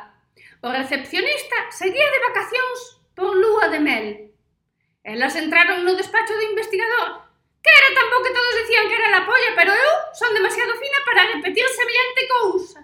O 0.63 0.69
recepcionista 0.71 1.71
seguía 1.71 2.09
de 2.11 2.25
vacacións 2.29 2.79
por 3.15 3.35
lúa 3.35 3.67
de 3.71 3.81
mel. 3.81 4.07
Elas 5.03 5.35
entraron 5.35 5.83
no 5.83 5.99
despacho 5.99 6.35
do 6.35 6.47
investigador, 6.47 7.27
que 7.63 7.71
era 7.71 7.95
tampouco 7.95 8.25
que 8.27 8.35
todos 8.35 8.59
dicían 8.63 8.87
que 8.87 8.99
era 8.99 9.11
la 9.11 9.27
polla, 9.27 9.51
pero 9.55 9.71
eu 9.75 9.93
son 10.15 10.35
demasiado 10.35 10.75
fina 10.79 10.99
para 11.07 11.31
repetir 11.35 11.67
semellante 11.67 12.23
cousa. 12.31 12.81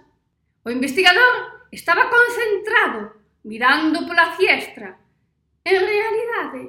O 0.63 0.69
investigador 0.71 1.67
estaba 1.71 2.09
concentrado, 2.09 3.15
mirando 3.43 4.07
pola 4.07 4.35
fiestra. 4.35 4.99
En 5.63 5.79
realidade, 5.79 6.61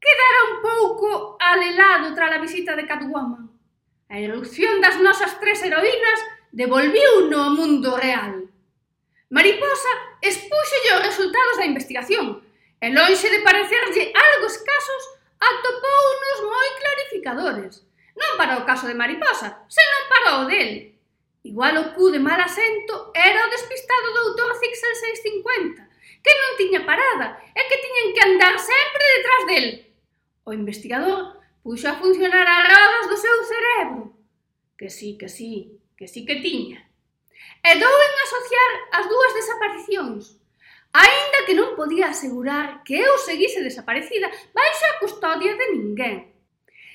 quedara 0.00 0.40
un 0.52 0.56
pouco 0.60 1.36
alelado 1.40 2.14
tra 2.14 2.28
a 2.28 2.38
visita 2.38 2.76
de 2.76 2.86
Catwoman 2.86 3.43
a 4.14 4.20
erupción 4.20 4.80
das 4.80 4.94
nosas 5.02 5.40
tres 5.42 5.58
heroínas 5.66 6.20
devolviu 6.54 7.26
no 7.26 7.38
ao 7.42 7.50
mundo 7.50 7.98
real. 7.98 8.46
Mariposa 9.26 9.92
expúxolle 10.22 10.94
os 10.94 11.02
resultados 11.10 11.58
da 11.58 11.66
investigación 11.66 12.38
e 12.78 12.94
lonxe 12.94 13.26
de 13.26 13.42
parecerlle 13.42 14.14
algo 14.14 14.46
escasos 14.46 15.02
atopou 15.42 16.02
unos 16.14 16.38
moi 16.46 16.70
clarificadores. 16.78 17.82
Non 18.14 18.38
para 18.38 18.62
o 18.62 18.62
caso 18.62 18.86
de 18.86 18.94
Mariposa, 18.94 19.66
senón 19.66 20.02
para 20.06 20.30
o 20.38 20.42
del. 20.46 20.94
Igual 21.42 21.74
o 21.82 21.90
cu 21.98 22.14
de 22.14 22.22
mal 22.22 22.38
asento 22.38 23.10
era 23.18 23.42
o 23.42 23.50
despistado 23.50 24.14
doutor 24.14 24.54
Zixel 24.62 24.94
650, 24.94 25.90
que 26.22 26.32
non 26.38 26.54
tiña 26.54 26.86
parada 26.86 27.42
e 27.50 27.60
que 27.66 27.82
tiñen 27.82 28.14
que 28.14 28.22
andar 28.22 28.54
sempre 28.62 29.02
detrás 29.18 29.42
del. 29.50 29.66
O 30.46 30.54
investigador 30.54 31.33
puxo 31.64 31.88
a 31.88 31.96
funcionar 31.96 32.46
as 32.46 32.64
rodas 32.68 33.06
do 33.08 33.16
seu 33.16 33.36
cerebro. 33.42 34.12
Que 34.76 34.90
sí, 34.90 35.16
que 35.16 35.28
sí, 35.30 35.80
que 35.96 36.06
sí 36.06 36.26
que 36.26 36.36
tiña. 36.44 36.84
E 37.64 37.70
dou 37.80 37.96
en 38.06 38.14
asociar 38.20 38.70
as 38.92 39.04
dúas 39.08 39.32
desaparicións. 39.32 40.22
Aínda 40.92 41.48
que 41.48 41.56
non 41.56 41.72
podía 41.72 42.12
asegurar 42.12 42.84
que 42.84 43.00
eu 43.00 43.16
seguise 43.16 43.64
desaparecida 43.64 44.28
baixo 44.52 44.84
a 44.92 45.00
custodia 45.00 45.56
de 45.56 45.66
ninguén. 45.72 46.36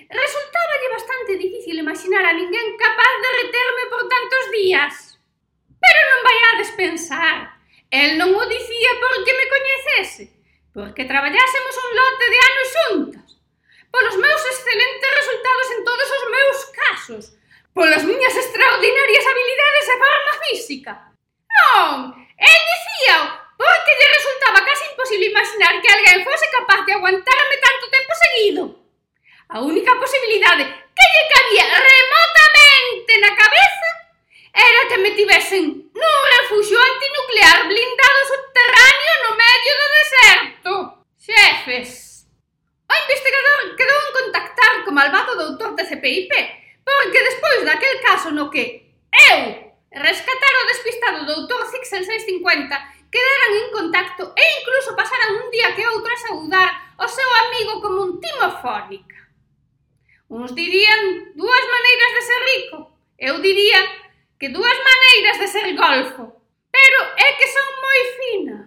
Resultáballe 0.06 0.94
bastante 0.94 1.32
difícil 1.42 1.82
imaginar 1.82 2.24
a 2.30 2.38
ninguén 2.38 2.78
capaz 2.78 3.14
de 3.26 3.30
reterme 3.42 3.84
por 3.90 4.06
tantos 4.06 4.44
días. 4.54 4.94
Pero 5.82 6.00
non 6.14 6.22
vai 6.22 6.40
a 6.46 6.58
despensar. 6.62 7.38
El 7.90 8.22
non 8.22 8.38
o 8.38 8.44
dicía 8.46 8.92
porque 9.02 9.34
me 9.34 9.50
coñecese, 9.50 10.26
porque 10.70 11.10
traballásemos 11.10 11.74
un 11.74 11.90
lote 11.98 12.26
de 12.30 12.38
anos 12.38 12.70
xuntas 12.70 13.30
polos 13.92 14.18
meus 14.18 14.44
excelentes 14.46 15.12
resultados 15.20 15.68
en 15.78 15.84
todos 15.84 16.10
os 16.18 16.24
meus 16.30 16.58
casos, 16.82 17.24
polas 17.74 18.04
miñas 18.04 18.36
extraordinarias 18.36 19.26
habilidades 19.26 19.86
e 19.90 19.96
forma 19.98 20.34
física. 20.46 20.94
Non, 21.50 22.14
el 22.38 22.62
dicía 22.72 23.18
porque 23.60 23.92
lle 24.00 24.08
resultaba 24.16 24.60
casi 24.64 24.84
imposible 24.88 25.26
imaginar 25.28 25.74
que 25.82 25.92
alguén 25.92 26.24
fose 26.24 26.48
capaz 26.48 26.86
de 26.86 26.94
aguantarme 26.94 27.56
tanto 27.60 27.86
tempo 27.92 28.14
seguido. 28.24 28.64
A 29.50 29.60
única 29.60 29.92
posibilidade 30.00 30.64
que 30.96 31.06
lle 31.12 31.24
cabía 31.34 31.66
remotamente 31.68 33.12
na 33.20 33.32
cabeza 33.36 33.90
era 34.56 34.88
que 34.90 34.98
me 35.04 35.12
tivesen 35.12 35.64
nun 35.92 36.20
refuxio 36.40 36.78
antinuclear 36.80 37.68
blindado 37.68 38.22
subterráneo 38.32 39.14
no 39.24 39.32
medio 39.36 39.74
do 39.80 39.88
deserto. 40.00 40.59
CPIP, 45.90 46.32
porque 46.86 47.20
despois 47.24 47.66
daquel 47.66 47.96
caso 48.06 48.30
no 48.32 48.50
que 48.54 48.94
eu 49.10 49.38
rescatar 49.92 50.54
o 50.62 50.68
despistado 50.70 51.26
doutor 51.26 51.66
Zixel 51.66 52.06
650 52.06 52.70
quedaran 53.10 53.54
en 53.58 53.68
contacto 53.74 54.34
e 54.38 54.44
incluso 54.62 54.96
pasaran 54.96 55.42
un 55.42 55.50
día 55.50 55.74
que 55.74 55.88
outro 55.90 56.14
a 56.14 56.24
saudar 56.30 56.70
o 57.02 57.08
seu 57.10 57.26
amigo 57.26 57.82
como 57.82 58.06
un 58.06 58.22
timofónica. 58.22 59.18
Uns 60.30 60.54
dirían 60.54 61.34
dúas 61.34 61.64
maneiras 61.74 62.12
de 62.14 62.22
ser 62.22 62.42
rico, 62.54 62.78
eu 63.18 63.42
diría 63.42 63.82
que 64.38 64.54
dúas 64.54 64.78
maneiras 64.78 65.38
de 65.42 65.48
ser 65.50 65.68
golfo, 65.74 66.38
pero 66.70 67.00
é 67.18 67.34
que 67.34 67.50
son 67.50 67.68
moi 67.82 68.02
fina. 68.14 68.58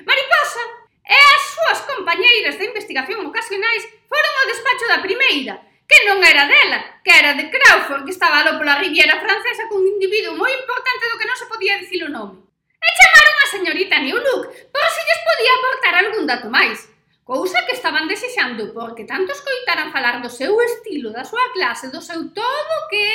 Mariposa 0.00 0.64
e 1.04 1.12
as 1.12 1.42
súas 1.52 1.78
compañeiras 1.92 2.56
de 2.56 2.72
investigación 2.72 3.20
ocasionais 3.28 3.84
foron 4.08 4.32
ao 4.32 4.48
despacho 4.48 4.84
da 4.88 5.04
primeira, 5.04 5.60
que 5.88 5.98
non 6.04 6.20
era 6.20 6.44
dela, 6.44 7.00
que 7.00 7.08
era 7.16 7.32
de 7.32 7.48
Crawford, 7.48 8.04
que 8.04 8.12
estaba 8.12 8.44
alo 8.44 8.60
pola 8.60 8.76
Riviera 8.76 9.16
Francesa 9.16 9.72
con 9.72 9.80
un 9.80 9.88
individuo 9.96 10.36
moi 10.36 10.52
importante 10.52 11.08
do 11.08 11.16
que 11.16 11.24
non 11.24 11.40
se 11.40 11.48
podía 11.48 11.80
dicir 11.80 12.04
o 12.04 12.12
nome. 12.12 12.44
E 12.76 12.88
chamaron 12.92 13.36
a 13.40 13.46
señorita 13.48 13.96
Newlook 14.04 14.44
por 14.68 14.86
se 14.92 15.02
lles 15.08 15.20
podía 15.24 15.52
aportar 15.56 15.94
algún 15.96 16.28
dato 16.28 16.52
máis. 16.52 16.92
Cousa 17.24 17.64
que 17.64 17.76
estaban 17.76 18.08
desexando 18.08 18.72
porque 18.72 19.08
tanto 19.08 19.32
escoitaran 19.32 19.92
falar 19.92 20.20
do 20.20 20.28
seu 20.28 20.52
estilo, 20.60 21.08
da 21.08 21.24
súa 21.24 21.44
clase, 21.56 21.88
do 21.88 22.04
seu 22.04 22.20
todo 22.36 22.72
que... 22.92 23.08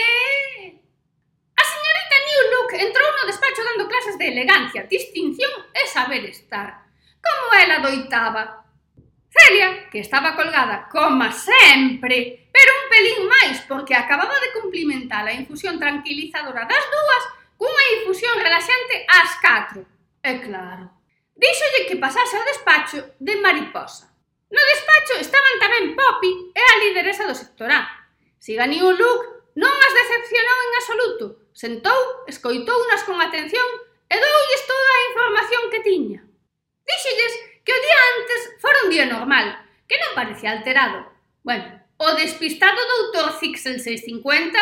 A 1.54 1.64
señorita 1.66 2.16
Newlook 2.26 2.70
entrou 2.78 3.10
no 3.14 3.30
despacho 3.30 3.62
dando 3.62 3.86
clases 3.86 4.18
de 4.18 4.34
elegancia, 4.34 4.90
distinción 4.90 5.50
e 5.74 5.86
saber 5.86 6.26
estar. 6.26 6.90
Como 7.22 7.54
ela 7.54 7.86
doitaba, 7.86 8.63
Celia, 9.34 9.90
que 9.90 10.00
estaba 10.00 10.36
colgada, 10.36 10.88
coma 10.92 11.32
sempre, 11.32 12.50
pero 12.54 12.70
un 12.70 12.86
pelín 12.90 13.20
máis, 13.26 13.58
porque 13.66 13.98
acababa 13.98 14.38
de 14.38 14.54
cumplimentar 14.62 15.26
a 15.26 15.34
infusión 15.34 15.82
tranquilizadora 15.82 16.70
das 16.70 16.86
dúas 16.86 17.24
cunha 17.58 17.86
infusión 17.98 18.38
relaxante 18.38 19.06
ás 19.10 19.32
catro. 19.42 19.82
E 20.22 20.32
claro, 20.46 20.86
díxolle 21.34 21.90
que 21.90 21.98
pasase 21.98 22.38
ao 22.38 22.46
despacho 22.46 23.00
de 23.18 23.34
mariposa. 23.42 24.14
No 24.54 24.62
despacho 24.70 25.18
estaban 25.18 25.56
tamén 25.58 25.98
Poppy 25.98 26.54
e 26.54 26.62
a 26.62 26.76
lideresa 26.86 27.26
do 27.26 27.34
sector 27.34 27.74
A. 27.74 27.82
Siga 28.38 28.70
ni 28.70 28.78
un 28.86 28.94
look 28.94 29.22
non 29.58 29.74
as 29.74 29.94
decepcionou 29.98 30.58
en 30.62 30.72
absoluto. 30.78 31.26
Sentou, 31.58 32.00
escoitou 32.30 32.78
unas 32.86 33.02
con 33.02 33.18
atención 33.18 33.66
e 34.06 34.16
doulles 34.18 34.62
toda 34.70 34.92
a 34.94 35.06
información 35.10 35.64
que 35.74 35.82
tiña. 35.82 36.22
Díxolles 36.86 37.34
que 37.66 37.74
o 37.74 37.82
día 37.82 38.00
antes 38.14 38.42
día 38.94 39.10
normal, 39.10 39.58
que 39.90 39.98
non 39.98 40.14
parecía 40.14 40.54
alterado. 40.54 41.10
Bueno, 41.42 41.66
o 41.98 42.14
despistado 42.14 42.78
doutor 42.78 43.42
Zixel 43.42 43.82
650 43.82 44.54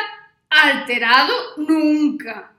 alterado 0.47 1.59
nunca. 1.59 2.55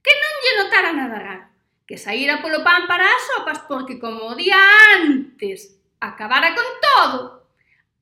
Que 0.00 0.12
non 0.16 0.34
lle 0.40 0.52
notara 0.56 0.90
nada 0.96 1.18
raro, 1.20 1.46
que 1.84 2.00
saíra 2.00 2.40
polo 2.40 2.64
pan 2.64 2.88
para 2.88 3.04
as 3.04 3.28
sopas 3.28 3.60
porque 3.68 4.00
como 4.00 4.32
o 4.32 4.38
día 4.40 4.56
antes 4.96 5.76
acabara 6.00 6.56
con 6.56 6.68
todo, 6.80 7.44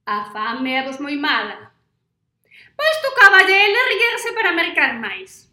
a 0.06 0.30
fame 0.30 0.78
a 0.78 0.86
vos 0.86 1.02
moi 1.02 1.18
mala. 1.18 1.74
Pois 2.78 2.96
tocaballe 3.02 3.54
ele 3.54 3.78
erguerse 3.90 4.30
para 4.38 4.54
mercar 4.54 4.94
máis. 5.02 5.50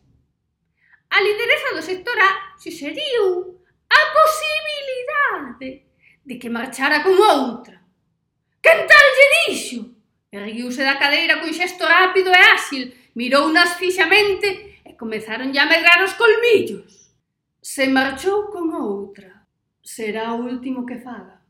A 1.10 1.18
lideresa 1.18 1.74
do 1.74 1.82
sector 1.82 2.18
A 2.22 2.54
suxeriu 2.62 3.58
a 3.92 4.00
posibilidade 4.16 5.91
de 6.24 6.38
que 6.40 6.50
marchara 6.50 7.04
con 7.04 7.18
outra. 7.18 7.82
Quen 8.62 8.86
tal 8.86 9.08
lle 9.18 9.28
dixo? 9.48 9.82
Erguiuse 10.32 10.84
da 10.84 10.96
cadeira 10.96 11.42
cun 11.42 11.52
xesto 11.52 11.84
rápido 11.84 12.30
e 12.32 12.42
áxil, 12.56 12.84
mirounas 13.16 13.76
fixamente 13.76 14.80
e 14.86 14.94
comezaron 14.96 15.52
a 15.52 15.66
medrar 15.66 16.00
os 16.04 16.14
colmillos. 16.14 17.12
Se 17.62 17.86
marchou 17.88 18.50
con 18.54 18.72
outra, 18.74 19.46
será 19.84 20.34
o 20.34 20.46
último 20.46 20.86
que 20.86 21.02
faga. 21.04 21.42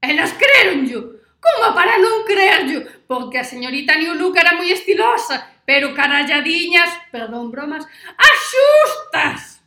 Elas 0.00 0.32
creronllo, 0.32 1.20
como 1.40 1.74
para 1.74 1.96
non 1.98 2.24
creerllo, 2.24 2.84
porque 3.08 3.40
a 3.40 3.44
señorita 3.44 3.96
New 3.96 4.14
Look 4.14 4.36
era 4.36 4.56
moi 4.56 4.68
estilosa, 4.72 5.40
pero 5.64 5.92
caralladiñas, 5.96 7.10
perdón 7.12 7.50
bromas, 7.50 7.84
axustas! 8.16 9.59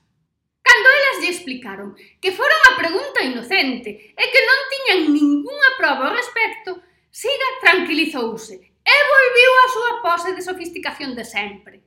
Cando 0.74 0.90
elas 0.90 1.22
lle 1.22 1.30
explicaron 1.30 1.94
que 2.18 2.34
fora 2.34 2.58
unha 2.66 2.74
pregunta 2.82 3.22
inocente 3.22 4.10
e 4.18 4.24
que 4.26 4.42
non 4.42 4.60
tiñan 4.74 5.02
ningunha 5.14 5.70
proba 5.78 6.10
ao 6.10 6.18
respecto, 6.18 6.82
Siga 7.14 7.46
tranquilizouse 7.62 8.58
e 8.58 8.96
volviu 9.14 9.52
á 9.62 9.66
súa 9.70 9.92
pose 10.02 10.30
de 10.34 10.42
sofisticación 10.42 11.14
de 11.14 11.22
sempre. 11.22 11.86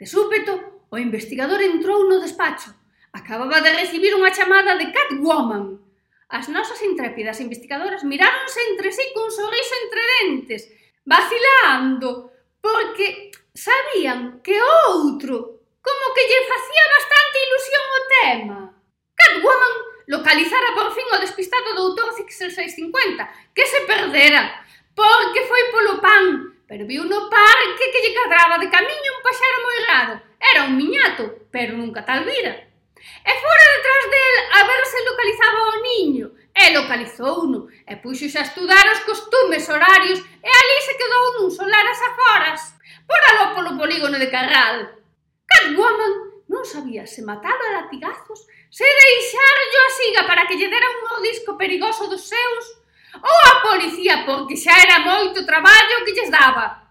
De 0.00 0.08
súpeto, 0.08 0.88
o 0.88 0.96
investigador 0.96 1.60
entrou 1.60 2.08
no 2.08 2.16
despacho. 2.16 2.72
Acababa 3.12 3.60
de 3.60 3.76
recibir 3.76 4.16
unha 4.16 4.32
chamada 4.32 4.80
de 4.80 4.88
Catwoman. 4.88 5.84
As 6.32 6.48
nosas 6.48 6.80
intrépidas 6.80 7.44
investigadoras 7.44 8.08
miráronse 8.08 8.56
entre 8.72 8.88
sí 8.88 9.04
cun 9.12 9.28
sorriso 9.28 9.74
entre 9.84 10.02
dentes, 10.16 10.62
vacilando, 11.04 12.32
porque 12.64 13.36
sabían 13.52 14.40
que 14.40 14.56
outro 14.88 15.53
Como 15.86 16.14
que 16.14 16.26
lle 16.28 16.40
facía 16.48 16.84
bastante 16.96 17.36
ilusión 17.44 17.84
o 17.98 18.00
tema. 18.16 18.58
Catwoman 19.20 19.74
localizara 20.06 20.70
por 20.72 20.88
fin 20.96 21.04
o 21.12 21.20
despistado 21.20 21.76
doutor 21.76 22.08
6650, 22.16 23.52
que 23.54 23.64
se 23.68 23.80
perdera, 23.84 24.64
porque 24.96 25.44
foi 25.44 25.62
polo 25.68 26.00
pan, 26.00 26.56
pero 26.64 26.88
viu 26.88 27.04
no 27.04 27.28
parque 27.28 27.90
que 27.92 28.00
lle 28.00 28.16
cadraba 28.16 28.56
de 28.58 28.72
camiño 28.72 29.10
un 29.12 29.24
paxaro 29.26 29.58
moi 29.60 29.78
raro. 29.84 30.14
Era 30.40 30.64
un 30.64 30.74
miñato, 30.80 31.24
pero 31.52 31.76
nunca 31.76 32.00
tal 32.00 32.24
vira. 32.24 32.52
E 33.24 33.32
fora 33.44 33.66
detrás 33.76 34.04
del 34.08 34.36
a 34.56 34.60
ver 34.64 34.82
se 34.88 35.04
localizaba 35.04 35.60
o 35.68 35.80
niño, 35.84 36.26
e 36.56 36.64
localizouno, 36.72 37.68
e 37.84 37.92
puxose 38.00 38.38
a 38.40 38.46
estudar 38.48 38.84
os 38.88 39.04
costumes 39.04 39.68
horarios, 39.68 40.20
e 40.40 40.48
ali 40.48 40.78
se 40.80 40.96
quedou 40.96 41.24
nun 41.36 41.50
solar 41.52 41.84
as 41.84 42.00
aforas, 42.08 42.60
por 43.04 43.20
aló 43.28 43.44
polo 43.52 43.72
polígono 43.76 44.16
de 44.16 44.32
Carral. 44.32 45.03
Catwoman 45.54 46.12
non 46.50 46.66
sabía 46.66 47.06
se 47.06 47.22
matalo 47.22 47.62
a 47.62 47.74
latigazos, 47.78 48.42
se 48.68 48.84
deixarlo 48.84 49.78
a 49.86 49.90
siga 49.94 50.22
para 50.26 50.44
que 50.50 50.58
lle 50.58 50.66
dera 50.66 50.90
un 50.90 51.00
mordisco 51.06 51.54
perigoso 51.54 52.10
dos 52.10 52.26
seus, 52.26 52.64
ou 53.22 53.36
a 53.48 53.62
policía 53.62 54.26
porque 54.26 54.58
xa 54.58 54.74
era 54.82 55.06
moito 55.06 55.46
traballo 55.46 56.02
que 56.02 56.12
lles 56.12 56.30
daba. 56.34 56.82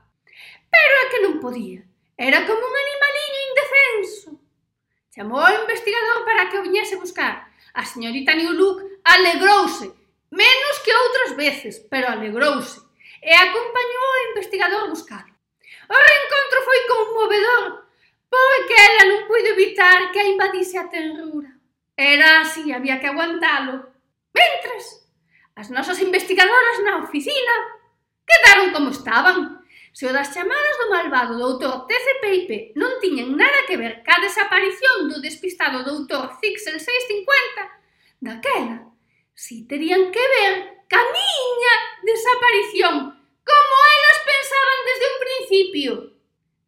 Pero 0.71 0.93
é 1.04 1.06
que 1.12 1.23
non 1.28 1.43
podía, 1.43 1.84
era 2.15 2.47
como 2.47 2.63
un 2.63 2.76
animaliño 2.84 3.39
indefenso. 3.52 4.30
Chamou 5.12 5.43
ao 5.43 5.60
investigador 5.67 6.23
para 6.23 6.47
que 6.49 6.58
o 6.58 6.65
viñese 6.65 6.95
buscar. 6.95 7.52
A 7.76 7.84
señorita 7.86 8.34
New 8.34 8.54
Look 8.56 8.80
alegrouse, 9.04 9.91
menos 10.32 10.76
que 10.82 10.95
outras 10.95 11.36
veces, 11.36 11.84
pero 11.91 12.10
alegrouse, 12.10 12.82
e 13.21 13.32
acompañou 13.36 14.06
ao 14.08 14.26
investigador 14.34 14.89
buscar. 14.89 15.26
O 15.91 15.97
reencontro 15.99 16.60
foi 16.63 16.80
conmovedor 16.89 17.82
Porque 18.33 18.73
ela 18.73 19.05
non 19.13 19.29
puido 19.29 19.53
evitar 19.53 20.09
que 20.09 20.17
a 20.17 20.25
invadise 20.25 20.81
a 20.81 20.89
tenrura. 20.89 21.53
Era 21.93 22.41
así, 22.41 22.73
había 22.73 22.97
que 22.97 23.05
aguantalo. 23.05 23.93
Mentres, 24.33 25.05
as 25.53 25.69
nosas 25.69 26.01
investigadoras 26.01 26.81
na 26.81 27.05
oficina 27.05 27.55
quedaron 28.25 28.73
como 28.73 28.89
estaban. 28.89 29.61
Se 29.93 30.09
o 30.09 30.11
das 30.15 30.33
chamadas 30.33 30.75
do 30.81 30.89
malvado 30.89 31.37
doutor 31.37 31.85
TCPIP 31.85 32.73
non 32.73 32.97
tiñen 32.97 33.37
nada 33.37 33.69
que 33.69 33.77
ver 33.77 34.01
ca 34.01 34.17
desaparición 34.17 35.13
do 35.13 35.21
despistado 35.21 35.85
doutor 35.85 36.33
Zixel 36.41 36.81
650, 36.81 38.17
daquela, 38.17 38.89
si 39.37 39.69
terían 39.69 40.09
que 40.09 40.25
ver 40.41 40.81
ca 40.89 40.97
miña 40.97 41.75
desaparición, 42.01 43.13
como 43.45 43.75
elas 43.93 44.19
pensaban 44.25 44.79
desde 44.89 45.05
un 45.05 45.17
principio. 45.21 45.91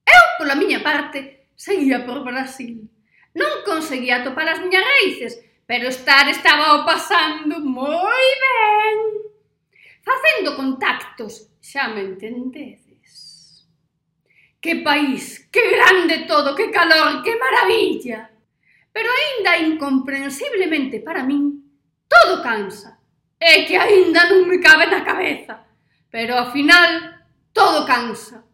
Eu, 0.06 0.24
pola 0.38 0.54
miña 0.54 0.86
parte, 0.86 1.45
seguía 1.56 2.06
por 2.06 2.24
Brasil. 2.24 2.88
Non 3.36 3.68
conseguía 3.68 4.24
topar 4.24 4.48
as 4.48 4.64
miñas 4.64 4.84
raíces, 4.84 5.34
pero 5.68 5.92
estar 5.92 6.30
estaba 6.32 6.80
o 6.80 6.86
pasando 6.88 7.60
moi 7.60 8.28
ben. 8.40 8.98
Facendo 10.06 10.56
contactos, 10.56 11.52
xa 11.60 11.92
me 11.92 12.06
entendedes. 12.06 13.66
Que 14.62 14.82
país, 14.82 15.50
que 15.52 15.62
grande 15.76 16.26
todo, 16.30 16.56
que 16.56 16.72
calor, 16.72 17.22
que 17.24 17.36
maravilla. 17.36 18.32
Pero 18.96 19.10
aínda 19.12 19.60
incomprensiblemente 19.60 21.04
para 21.04 21.28
min, 21.28 21.60
todo 22.08 22.42
cansa. 22.42 22.96
É 23.36 23.68
que 23.68 23.76
aínda 23.76 24.32
non 24.32 24.48
me 24.48 24.64
cabe 24.64 24.88
na 24.88 25.04
cabeza. 25.04 25.60
Pero 26.08 26.40
ao 26.40 26.56
final, 26.56 27.20
todo 27.52 27.84
cansa. 27.84 28.48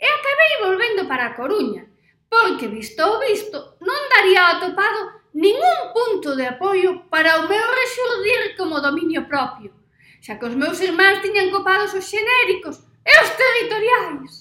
E 0.00 0.06
acabei 0.08 0.52
volvendo 0.64 1.04
para 1.04 1.28
a 1.30 1.36
Coruña, 1.36 1.84
porque 2.32 2.66
visto 2.66 3.04
o 3.04 3.20
visto 3.20 3.76
non 3.84 4.00
daría 4.08 4.56
atopado 4.56 5.20
ningún 5.36 5.92
punto 5.92 6.32
de 6.32 6.48
apoio 6.48 7.04
para 7.12 7.44
o 7.44 7.48
meu 7.48 7.66
rexurdir 7.76 8.56
como 8.56 8.80
dominio 8.80 9.28
propio, 9.28 9.76
xa 10.24 10.40
que 10.40 10.48
os 10.48 10.56
meus 10.56 10.80
irmáns 10.80 11.20
tiñan 11.20 11.52
copados 11.52 11.92
os 11.92 12.08
xenéricos 12.08 12.80
e 13.04 13.12
os 13.20 13.30
territoriais. 13.36 14.32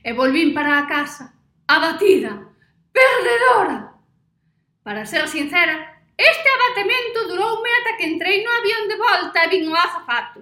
E 0.00 0.16
volvín 0.16 0.56
para 0.56 0.80
a 0.80 0.88
casa, 0.88 1.36
abatida, 1.68 2.48
perdedora. 2.96 3.92
Para 4.80 5.04
ser 5.04 5.28
sincera, 5.28 6.00
este 6.16 6.48
abatemento 6.48 7.28
duroume 7.28 7.68
ata 7.76 8.00
que 8.00 8.08
entrei 8.08 8.40
no 8.40 8.56
avión 8.56 8.88
de 8.88 8.96
volta 8.96 9.44
e 9.44 9.50
vin 9.52 9.68
o 9.68 9.76
azafato, 9.76 10.40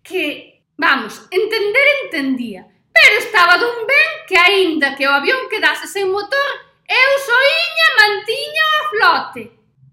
que, 0.00 0.64
vamos, 0.80 1.28
entender 1.28 1.86
entendía, 2.08 2.72
pero 3.06 3.18
estaba 3.22 3.54
dun 3.56 3.86
ben 3.86 4.10
que 4.26 4.34
aínda 4.34 4.96
que 4.96 5.06
o 5.06 5.14
avión 5.14 5.46
quedase 5.46 5.86
sen 5.86 6.10
motor, 6.10 6.50
eu 6.90 7.10
soiña 7.22 7.88
mantiña 8.02 8.64
a 8.66 8.82
flote. 8.90 9.42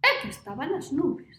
É 0.01 0.17
que 0.17 0.33
estaba 0.33 0.65
nas 0.65 0.89
nubes. 0.89 1.37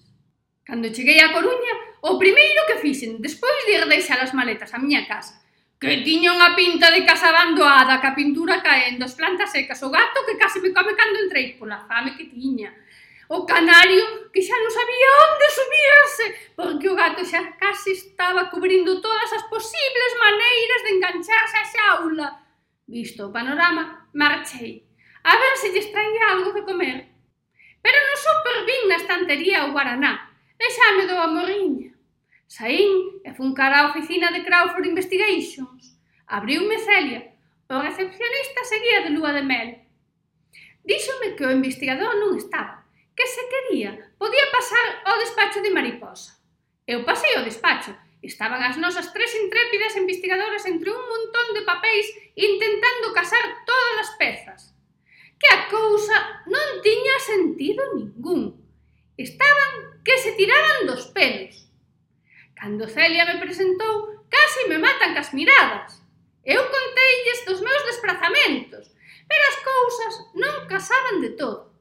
Cando 0.63 0.95
cheguei 0.95 1.19
a 1.19 1.35
Coruña, 1.35 1.75
o 2.07 2.15
primeiro 2.15 2.63
que 2.71 2.79
fixen, 2.79 3.19
despois 3.19 3.67
de 3.67 3.75
ir 3.75 3.85
deixar 3.91 4.23
as 4.23 4.31
maletas 4.31 4.71
á 4.71 4.79
miña 4.79 5.03
casa, 5.11 5.43
que 5.83 5.99
tiña 6.07 6.31
unha 6.39 6.55
pinta 6.55 6.95
de 6.95 7.03
casa 7.03 7.35
abandoada, 7.35 7.99
ca 7.99 8.15
pintura 8.15 8.63
caendo, 8.63 9.03
as 9.03 9.19
plantas 9.19 9.51
secas, 9.51 9.83
o 9.83 9.91
gato 9.91 10.23
que 10.23 10.39
case 10.39 10.63
me 10.63 10.71
come 10.71 10.95
cando 10.95 11.27
entrei 11.27 11.59
pola 11.59 11.83
fame 11.91 12.15
que 12.15 12.31
tiña, 12.31 12.71
O 13.29 13.47
canario 13.47 14.31
que 14.33 14.45
xa 14.45 14.57
non 14.61 14.69
sabía 14.69 15.11
onde 15.25 15.47
subirse, 15.49 16.27
porque 16.59 16.87
o 16.93 16.99
gato 16.99 17.25
xa 17.25 17.57
casi 17.57 17.97
estaba 17.97 18.53
cubrindo 18.53 19.01
todas 19.01 19.31
as 19.33 19.45
posibles 19.49 20.13
maneiras 20.21 20.81
de 20.85 20.91
engancharse 20.99 21.57
á 21.57 21.65
xaula. 21.65 22.29
Visto 22.85 23.29
o 23.29 23.33
panorama, 23.33 24.11
marchei. 24.13 24.85
A 25.25 25.41
ver 25.41 25.55
se 25.57 25.73
lles 25.73 25.89
traía 25.89 26.37
algo 26.37 26.53
de 26.53 26.67
comer. 26.69 26.99
Pero 27.81 27.99
non 28.05 28.19
supervin 28.21 28.83
na 28.93 29.01
estantería 29.01 29.65
o 29.65 29.73
guaraná, 29.73 30.29
e 30.61 30.67
xa 30.69 30.93
me 31.01 31.09
dou 31.09 31.17
a 31.17 31.33
morriña. 31.33 31.97
Saín 32.45 33.25
e 33.25 33.33
fun 33.33 33.57
cara 33.57 33.89
á 33.89 33.89
oficina 33.89 34.29
de 34.29 34.45
Crawford 34.45 34.85
Investigations. 34.85 35.97
Abriume 36.29 36.77
Celia. 36.77 37.33
O 37.73 37.81
recepcionista 37.81 38.61
seguía 38.69 39.01
de 39.01 39.11
lúa 39.17 39.33
de 39.33 39.43
mel. 39.43 39.69
Díxome 40.85 41.33
que 41.33 41.49
o 41.49 41.51
investigador 41.51 42.13
non 42.21 42.37
estaba, 42.37 42.84
que 43.17 43.27
se 43.27 43.43
quería, 43.49 44.11
podía 44.19 44.47
pasar 44.51 45.03
ao 45.07 45.19
despacho 45.23 45.63
de 45.63 45.71
Mariposa. 45.71 46.39
Eu 46.87 47.05
pasei 47.05 47.33
ao 47.35 47.47
despacho. 47.47 47.95
Estaban 48.25 48.61
as 48.65 48.77
nosas 48.81 49.13
tres 49.13 49.33
intrépidas 49.37 49.97
investigadoras 49.97 50.65
entre 50.67 50.91
un 50.91 51.01
montón 51.01 51.47
de 51.55 51.63
papéis 51.63 52.09
intentando 52.35 53.13
casar 53.13 53.45
todas 53.69 53.97
as 54.05 54.11
pezas. 54.17 54.61
Que 55.39 55.49
a 55.53 55.69
cousa 55.69 56.45
non 56.49 56.81
tiña 56.81 57.17
sentido 57.21 57.85
ningún. 57.93 58.57
Estaban 59.17 60.01
que 60.03 60.17
se 60.19 60.33
tiraban 60.41 60.89
dos 60.89 61.13
pelos. 61.13 61.69
Cando 62.57 62.89
Celia 62.89 63.29
me 63.29 63.37
presentou, 63.37 64.25
casi 64.33 64.73
me 64.73 64.81
matan 64.81 65.13
cas 65.13 65.37
miradas. 65.37 66.01
Eu 66.45 66.65
conteilles 66.65 67.45
dos 67.45 67.61
meus 67.61 67.83
desplazamentos, 67.85 68.89
pero 69.29 69.43
as 69.53 69.59
cousas 69.61 70.15
non 70.33 70.65
casaban 70.65 71.21
de 71.21 71.37
todo. 71.37 71.74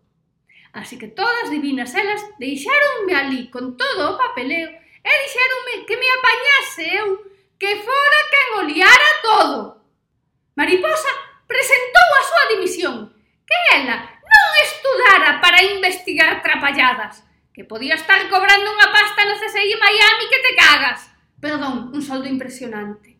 Así 0.74 0.98
que 0.98 1.08
todas 1.08 1.54
divinas 1.54 1.94
elas 1.94 2.26
deixaronme 2.42 3.14
ali 3.14 3.42
con 3.54 3.78
todo 3.78 4.02
o 4.10 4.18
papeleo 4.18 4.70
e 4.74 5.12
dixeronme 5.22 5.86
que 5.86 5.96
me 6.02 6.10
apañase 6.18 6.86
eu 6.98 7.08
que 7.62 7.78
fora 7.86 8.20
quen 8.34 8.48
o 8.58 8.62
liara 8.66 9.12
todo. 9.22 9.58
Mariposa 10.58 11.12
presentou 11.46 12.10
a 12.18 12.26
súa 12.26 12.46
dimisión, 12.58 12.96
que 13.46 13.58
ela 13.78 14.18
non 14.26 14.50
estudara 14.66 15.38
para 15.38 15.62
investigar 15.62 16.42
trapalladas, 16.42 17.22
que 17.54 17.64
podía 17.70 17.94
estar 17.94 18.26
cobrando 18.26 18.74
unha 18.74 18.90
pasta 18.90 19.30
no 19.30 19.38
CSI 19.38 19.78
Miami 19.78 20.26
que 20.26 20.42
te 20.42 20.54
cagas. 20.58 21.00
Perdón, 21.38 21.94
un 21.94 22.02
soldo 22.02 22.26
impresionante. 22.26 23.14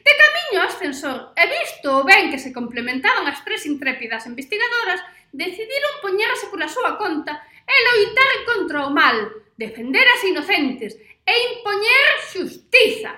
De 0.00 0.12
camiño 0.16 0.64
ao 0.64 0.70
ascensor 0.72 1.36
e 1.36 1.44
visto 1.44 2.00
o 2.00 2.06
ben 2.08 2.32
que 2.32 2.40
se 2.40 2.56
complementaban 2.56 3.28
as 3.28 3.42
tres 3.44 3.68
intrépidas 3.68 4.24
investigadoras, 4.24 5.02
decidiron 5.36 6.00
poñerse 6.00 6.48
pola 6.48 6.66
súa 6.66 6.96
conta 6.96 7.44
e 7.68 7.74
loitar 7.84 8.34
contra 8.48 8.88
o 8.88 8.90
mal, 8.90 9.44
defender 9.60 10.06
as 10.08 10.24
inocentes 10.24 10.96
e 11.28 11.34
impoñer 11.52 12.06
xustiza. 12.32 13.12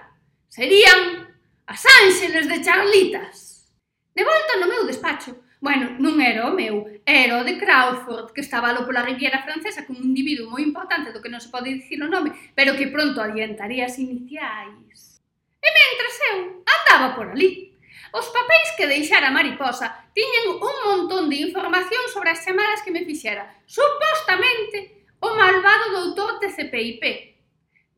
Serían 0.51 1.31
as 1.71 1.83
ángeles 2.03 2.51
de 2.51 2.59
charlitas. 2.59 3.71
De 4.17 4.27
volta 4.27 4.59
no 4.59 4.67
meu 4.67 4.83
despacho, 4.83 5.39
Bueno, 5.61 5.99
non 5.99 6.23
era 6.23 6.47
o 6.47 6.55
meu, 6.55 6.87
era 7.03 7.43
o 7.43 7.43
de 7.43 7.59
Crawford, 7.59 8.31
que 8.31 8.47
estaba 8.47 8.71
alo 8.71 8.87
pola 8.87 9.03
Riviera 9.03 9.43
Francesa 9.43 9.83
con 9.83 9.99
un 9.99 10.15
individuo 10.15 10.47
moi 10.47 10.63
importante 10.63 11.11
do 11.11 11.19
que 11.19 11.27
non 11.27 11.43
se 11.43 11.51
pode 11.51 11.75
dicir 11.75 11.99
o 11.99 12.07
nome, 12.07 12.31
pero 12.55 12.79
que 12.79 12.87
pronto 12.95 13.19
adiantaría 13.19 13.91
as 13.91 13.99
iniciais. 13.99 15.19
E 15.59 15.69
mentres 15.75 16.17
eu 16.31 16.63
andaba 16.63 17.19
por 17.19 17.35
ali, 17.35 17.75
Os 18.13 18.27
papéis 18.33 18.69
que 18.77 18.89
deixara 18.89 19.31
Mariposa 19.31 19.93
tiñen 20.17 20.57
un 20.57 20.77
montón 20.89 21.29
de 21.29 21.37
información 21.37 22.05
sobre 22.09 22.31
as 22.33 22.41
chamadas 22.41 22.81
que 22.81 22.95
me 22.95 23.05
fixera, 23.05 23.45
supostamente 23.67 25.05
o 25.21 25.29
malvado 25.37 25.93
doutor 25.93 26.41
TCPIP. 26.41 27.03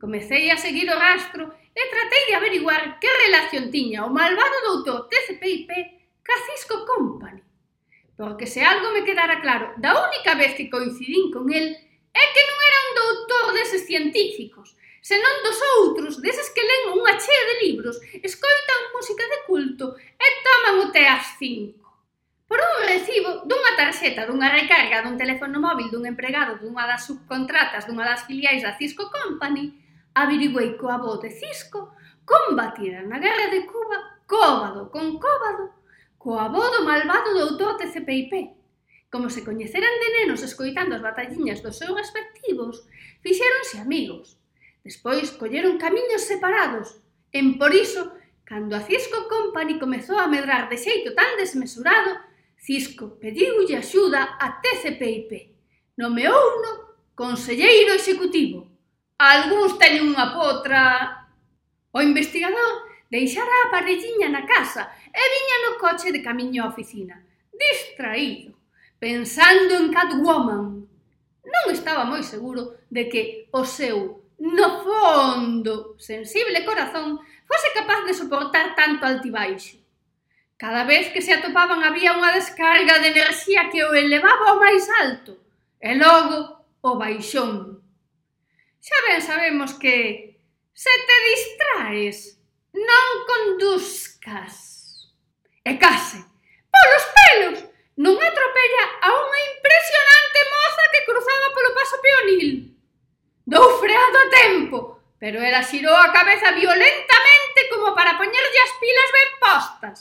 Comecei 0.01 0.51
a 0.51 0.57
seguir 0.57 0.89
o 0.91 0.99
rastro 0.99 1.55
e 1.71 1.83
tratei 1.93 2.23
de 2.27 2.35
averiguar 2.35 2.99
que 2.99 3.11
relación 3.25 3.71
tiña 3.71 4.03
o 4.03 4.11
malvado 4.11 4.59
doutor 4.67 5.07
TCPIP 5.07 5.71
ca 6.27 6.35
Cisco 6.47 6.83
Company. 6.89 7.43
Porque 8.17 8.47
se 8.47 8.65
algo 8.65 8.91
me 8.91 9.05
quedara 9.05 9.41
claro 9.41 9.79
da 9.79 9.95
única 9.95 10.35
vez 10.35 10.59
que 10.59 10.73
coincidín 10.73 11.31
con 11.31 11.47
el 11.53 11.67
é 12.11 12.25
que 12.35 12.43
non 12.43 12.59
era 12.59 12.79
un 12.83 12.93
doutor 12.99 13.47
deses 13.55 13.87
científicos, 13.87 14.75
senón 15.01 15.37
dos 15.45 15.59
outros, 15.81 16.21
deses 16.21 16.53
que 16.53 16.65
len 16.65 16.97
unha 16.97 17.17
chea 17.17 17.45
de 17.49 17.57
libros, 17.65 17.97
escoitan 18.21 18.93
música 18.93 19.25
de 19.25 19.39
culto 19.49 19.97
e 19.97 20.27
toman 20.45 20.77
o 20.85 20.87
té 20.93 21.09
ás 21.09 21.37
cinco. 21.41 21.81
Por 22.51 22.59
un 22.59 22.83
recibo 22.83 23.47
dunha 23.47 23.79
tarxeta 23.79 24.27
dunha 24.27 24.51
recarga 24.51 25.07
dun 25.07 25.15
teléfono 25.15 25.63
móvil 25.63 25.89
dun 25.89 26.05
empregado 26.05 26.59
dunha 26.59 26.85
das 26.85 27.07
subcontratas 27.07 27.87
dunha 27.87 28.03
das 28.03 28.27
filiais 28.27 28.61
da 28.67 28.75
Cisco 28.75 29.07
Company, 29.09 29.71
averiguei 30.19 30.75
coa 30.75 30.99
voz 30.99 31.23
de 31.23 31.31
Cisco 31.31 31.95
combatida 32.27 33.07
na 33.07 33.23
guerra 33.23 33.47
de 33.55 33.63
Cuba 33.71 34.21
cóbado 34.27 34.91
con 34.91 35.23
cóbado 35.23 35.79
coa 36.19 36.51
voz 36.51 36.69
do 36.75 36.85
malvado 36.85 37.33
doutor 37.33 37.79
TCPIP, 37.79 38.33
como 39.09 39.31
se 39.31 39.47
coñeceran 39.47 39.95
de 40.03 40.09
nenos 40.19 40.43
escoitando 40.43 40.99
as 40.99 41.07
batalliñas 41.07 41.63
dos 41.63 41.79
seus 41.79 41.95
respectivos, 41.95 42.83
fixéronse 43.23 43.79
amigos, 43.79 44.40
Despois 44.85 45.31
colleron 45.31 45.79
camiños 45.79 46.23
separados, 46.23 47.01
en 47.33 47.59
por 47.59 47.75
iso, 47.75 48.13
cando 48.45 48.75
a 48.75 48.81
Cisco 48.81 49.29
Company 49.29 49.79
comezou 49.79 50.19
a 50.19 50.27
medrar 50.27 50.69
de 50.69 50.77
xeito 50.77 51.15
tan 51.15 51.37
desmesurado, 51.37 52.19
Cisco 52.57 53.17
pediulle 53.21 53.77
axuda 53.77 54.37
a 54.41 54.61
TCPIP. 54.61 55.31
Nomeouno 55.97 56.71
conselleiro 57.15 57.93
executivo. 57.95 58.69
Algúns 59.17 59.77
teñen 59.79 60.13
unha 60.13 60.33
potra... 60.33 60.81
O 61.91 61.99
investigador 62.01 62.87
deixara 63.11 63.51
a 63.67 63.71
parelliña 63.75 64.31
na 64.31 64.47
casa 64.47 64.95
e 65.11 65.19
viña 65.19 65.57
no 65.67 65.73
coche 65.83 66.15
de 66.15 66.23
camiño 66.23 66.63
á 66.63 66.71
oficina, 66.71 67.19
distraído, 67.51 68.55
pensando 69.03 69.75
en 69.75 69.91
Catwoman. 69.91 70.87
Non 71.43 71.65
estaba 71.75 72.07
moi 72.07 72.23
seguro 72.23 72.79
de 72.87 73.11
que 73.11 73.23
o 73.51 73.67
seu 73.67 74.20
no 74.41 74.83
fondo, 74.83 75.97
sensible 75.99 76.65
corazón, 76.65 77.21
fose 77.45 77.69
capaz 77.75 78.05
de 78.07 78.15
soportar 78.15 78.75
tanto 78.75 79.05
altibaixo. 79.05 79.77
Cada 80.57 80.85
vez 80.85 81.13
que 81.13 81.21
se 81.21 81.33
atopaban 81.33 81.85
había 81.85 82.17
unha 82.17 82.33
descarga 82.33 83.05
de 83.05 83.13
enerxía 83.13 83.69
que 83.69 83.85
o 83.85 83.93
elevaba 83.93 84.57
ao 84.57 84.61
máis 84.61 84.89
alto, 85.05 85.37
e 85.77 85.93
logo 85.93 86.65
o 86.81 86.97
baixón. 86.97 87.85
Xa 88.81 88.99
ben 89.09 89.21
sabemos 89.21 89.77
que 89.77 90.41
se 90.73 90.95
te 91.05 91.17
distraes, 91.29 92.41
non 92.73 93.09
conduzcas. 93.29 94.57
E 95.61 95.77
case, 95.77 96.17
polos 96.73 97.07
pelos, 97.13 97.59
non 98.01 98.17
atropella 98.17 98.85
a 99.05 99.09
unha 99.13 99.41
impresionante 99.53 100.39
moza 100.49 100.85
que 100.97 101.05
cruzaba 101.05 101.53
polo 101.53 101.77
paso 101.77 101.97
peonil 102.01 102.70
dou 103.51 103.79
freado 103.83 104.17
a 104.17 104.31
tempo, 104.31 104.79
pero 105.19 105.43
era 105.43 105.67
xirou 105.67 105.97
a 105.99 106.13
cabeza 106.13 106.53
violentamente 106.53 107.61
como 107.69 107.95
para 107.99 108.17
poñerlle 108.17 108.61
as 108.63 108.73
pilas 108.79 109.11
ben 109.17 109.31
postas. 109.43 109.99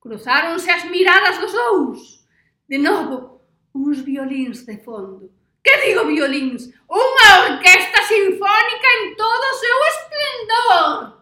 Cruzáronse 0.00 0.70
as 0.70 0.84
miradas 0.88 1.38
dos 1.38 1.52
dous. 1.52 2.24
De 2.66 2.78
novo, 2.78 3.44
uns 3.74 4.00
violíns 4.00 4.64
de 4.64 4.78
fondo. 4.78 5.28
Que 5.62 5.76
digo 5.84 6.08
violíns? 6.08 6.72
Unha 6.88 7.28
orquesta 7.52 8.00
sinfónica 8.08 8.88
en 8.96 9.12
todo 9.12 9.44
o 9.44 9.58
seu 9.60 9.78
esplendor. 9.92 11.19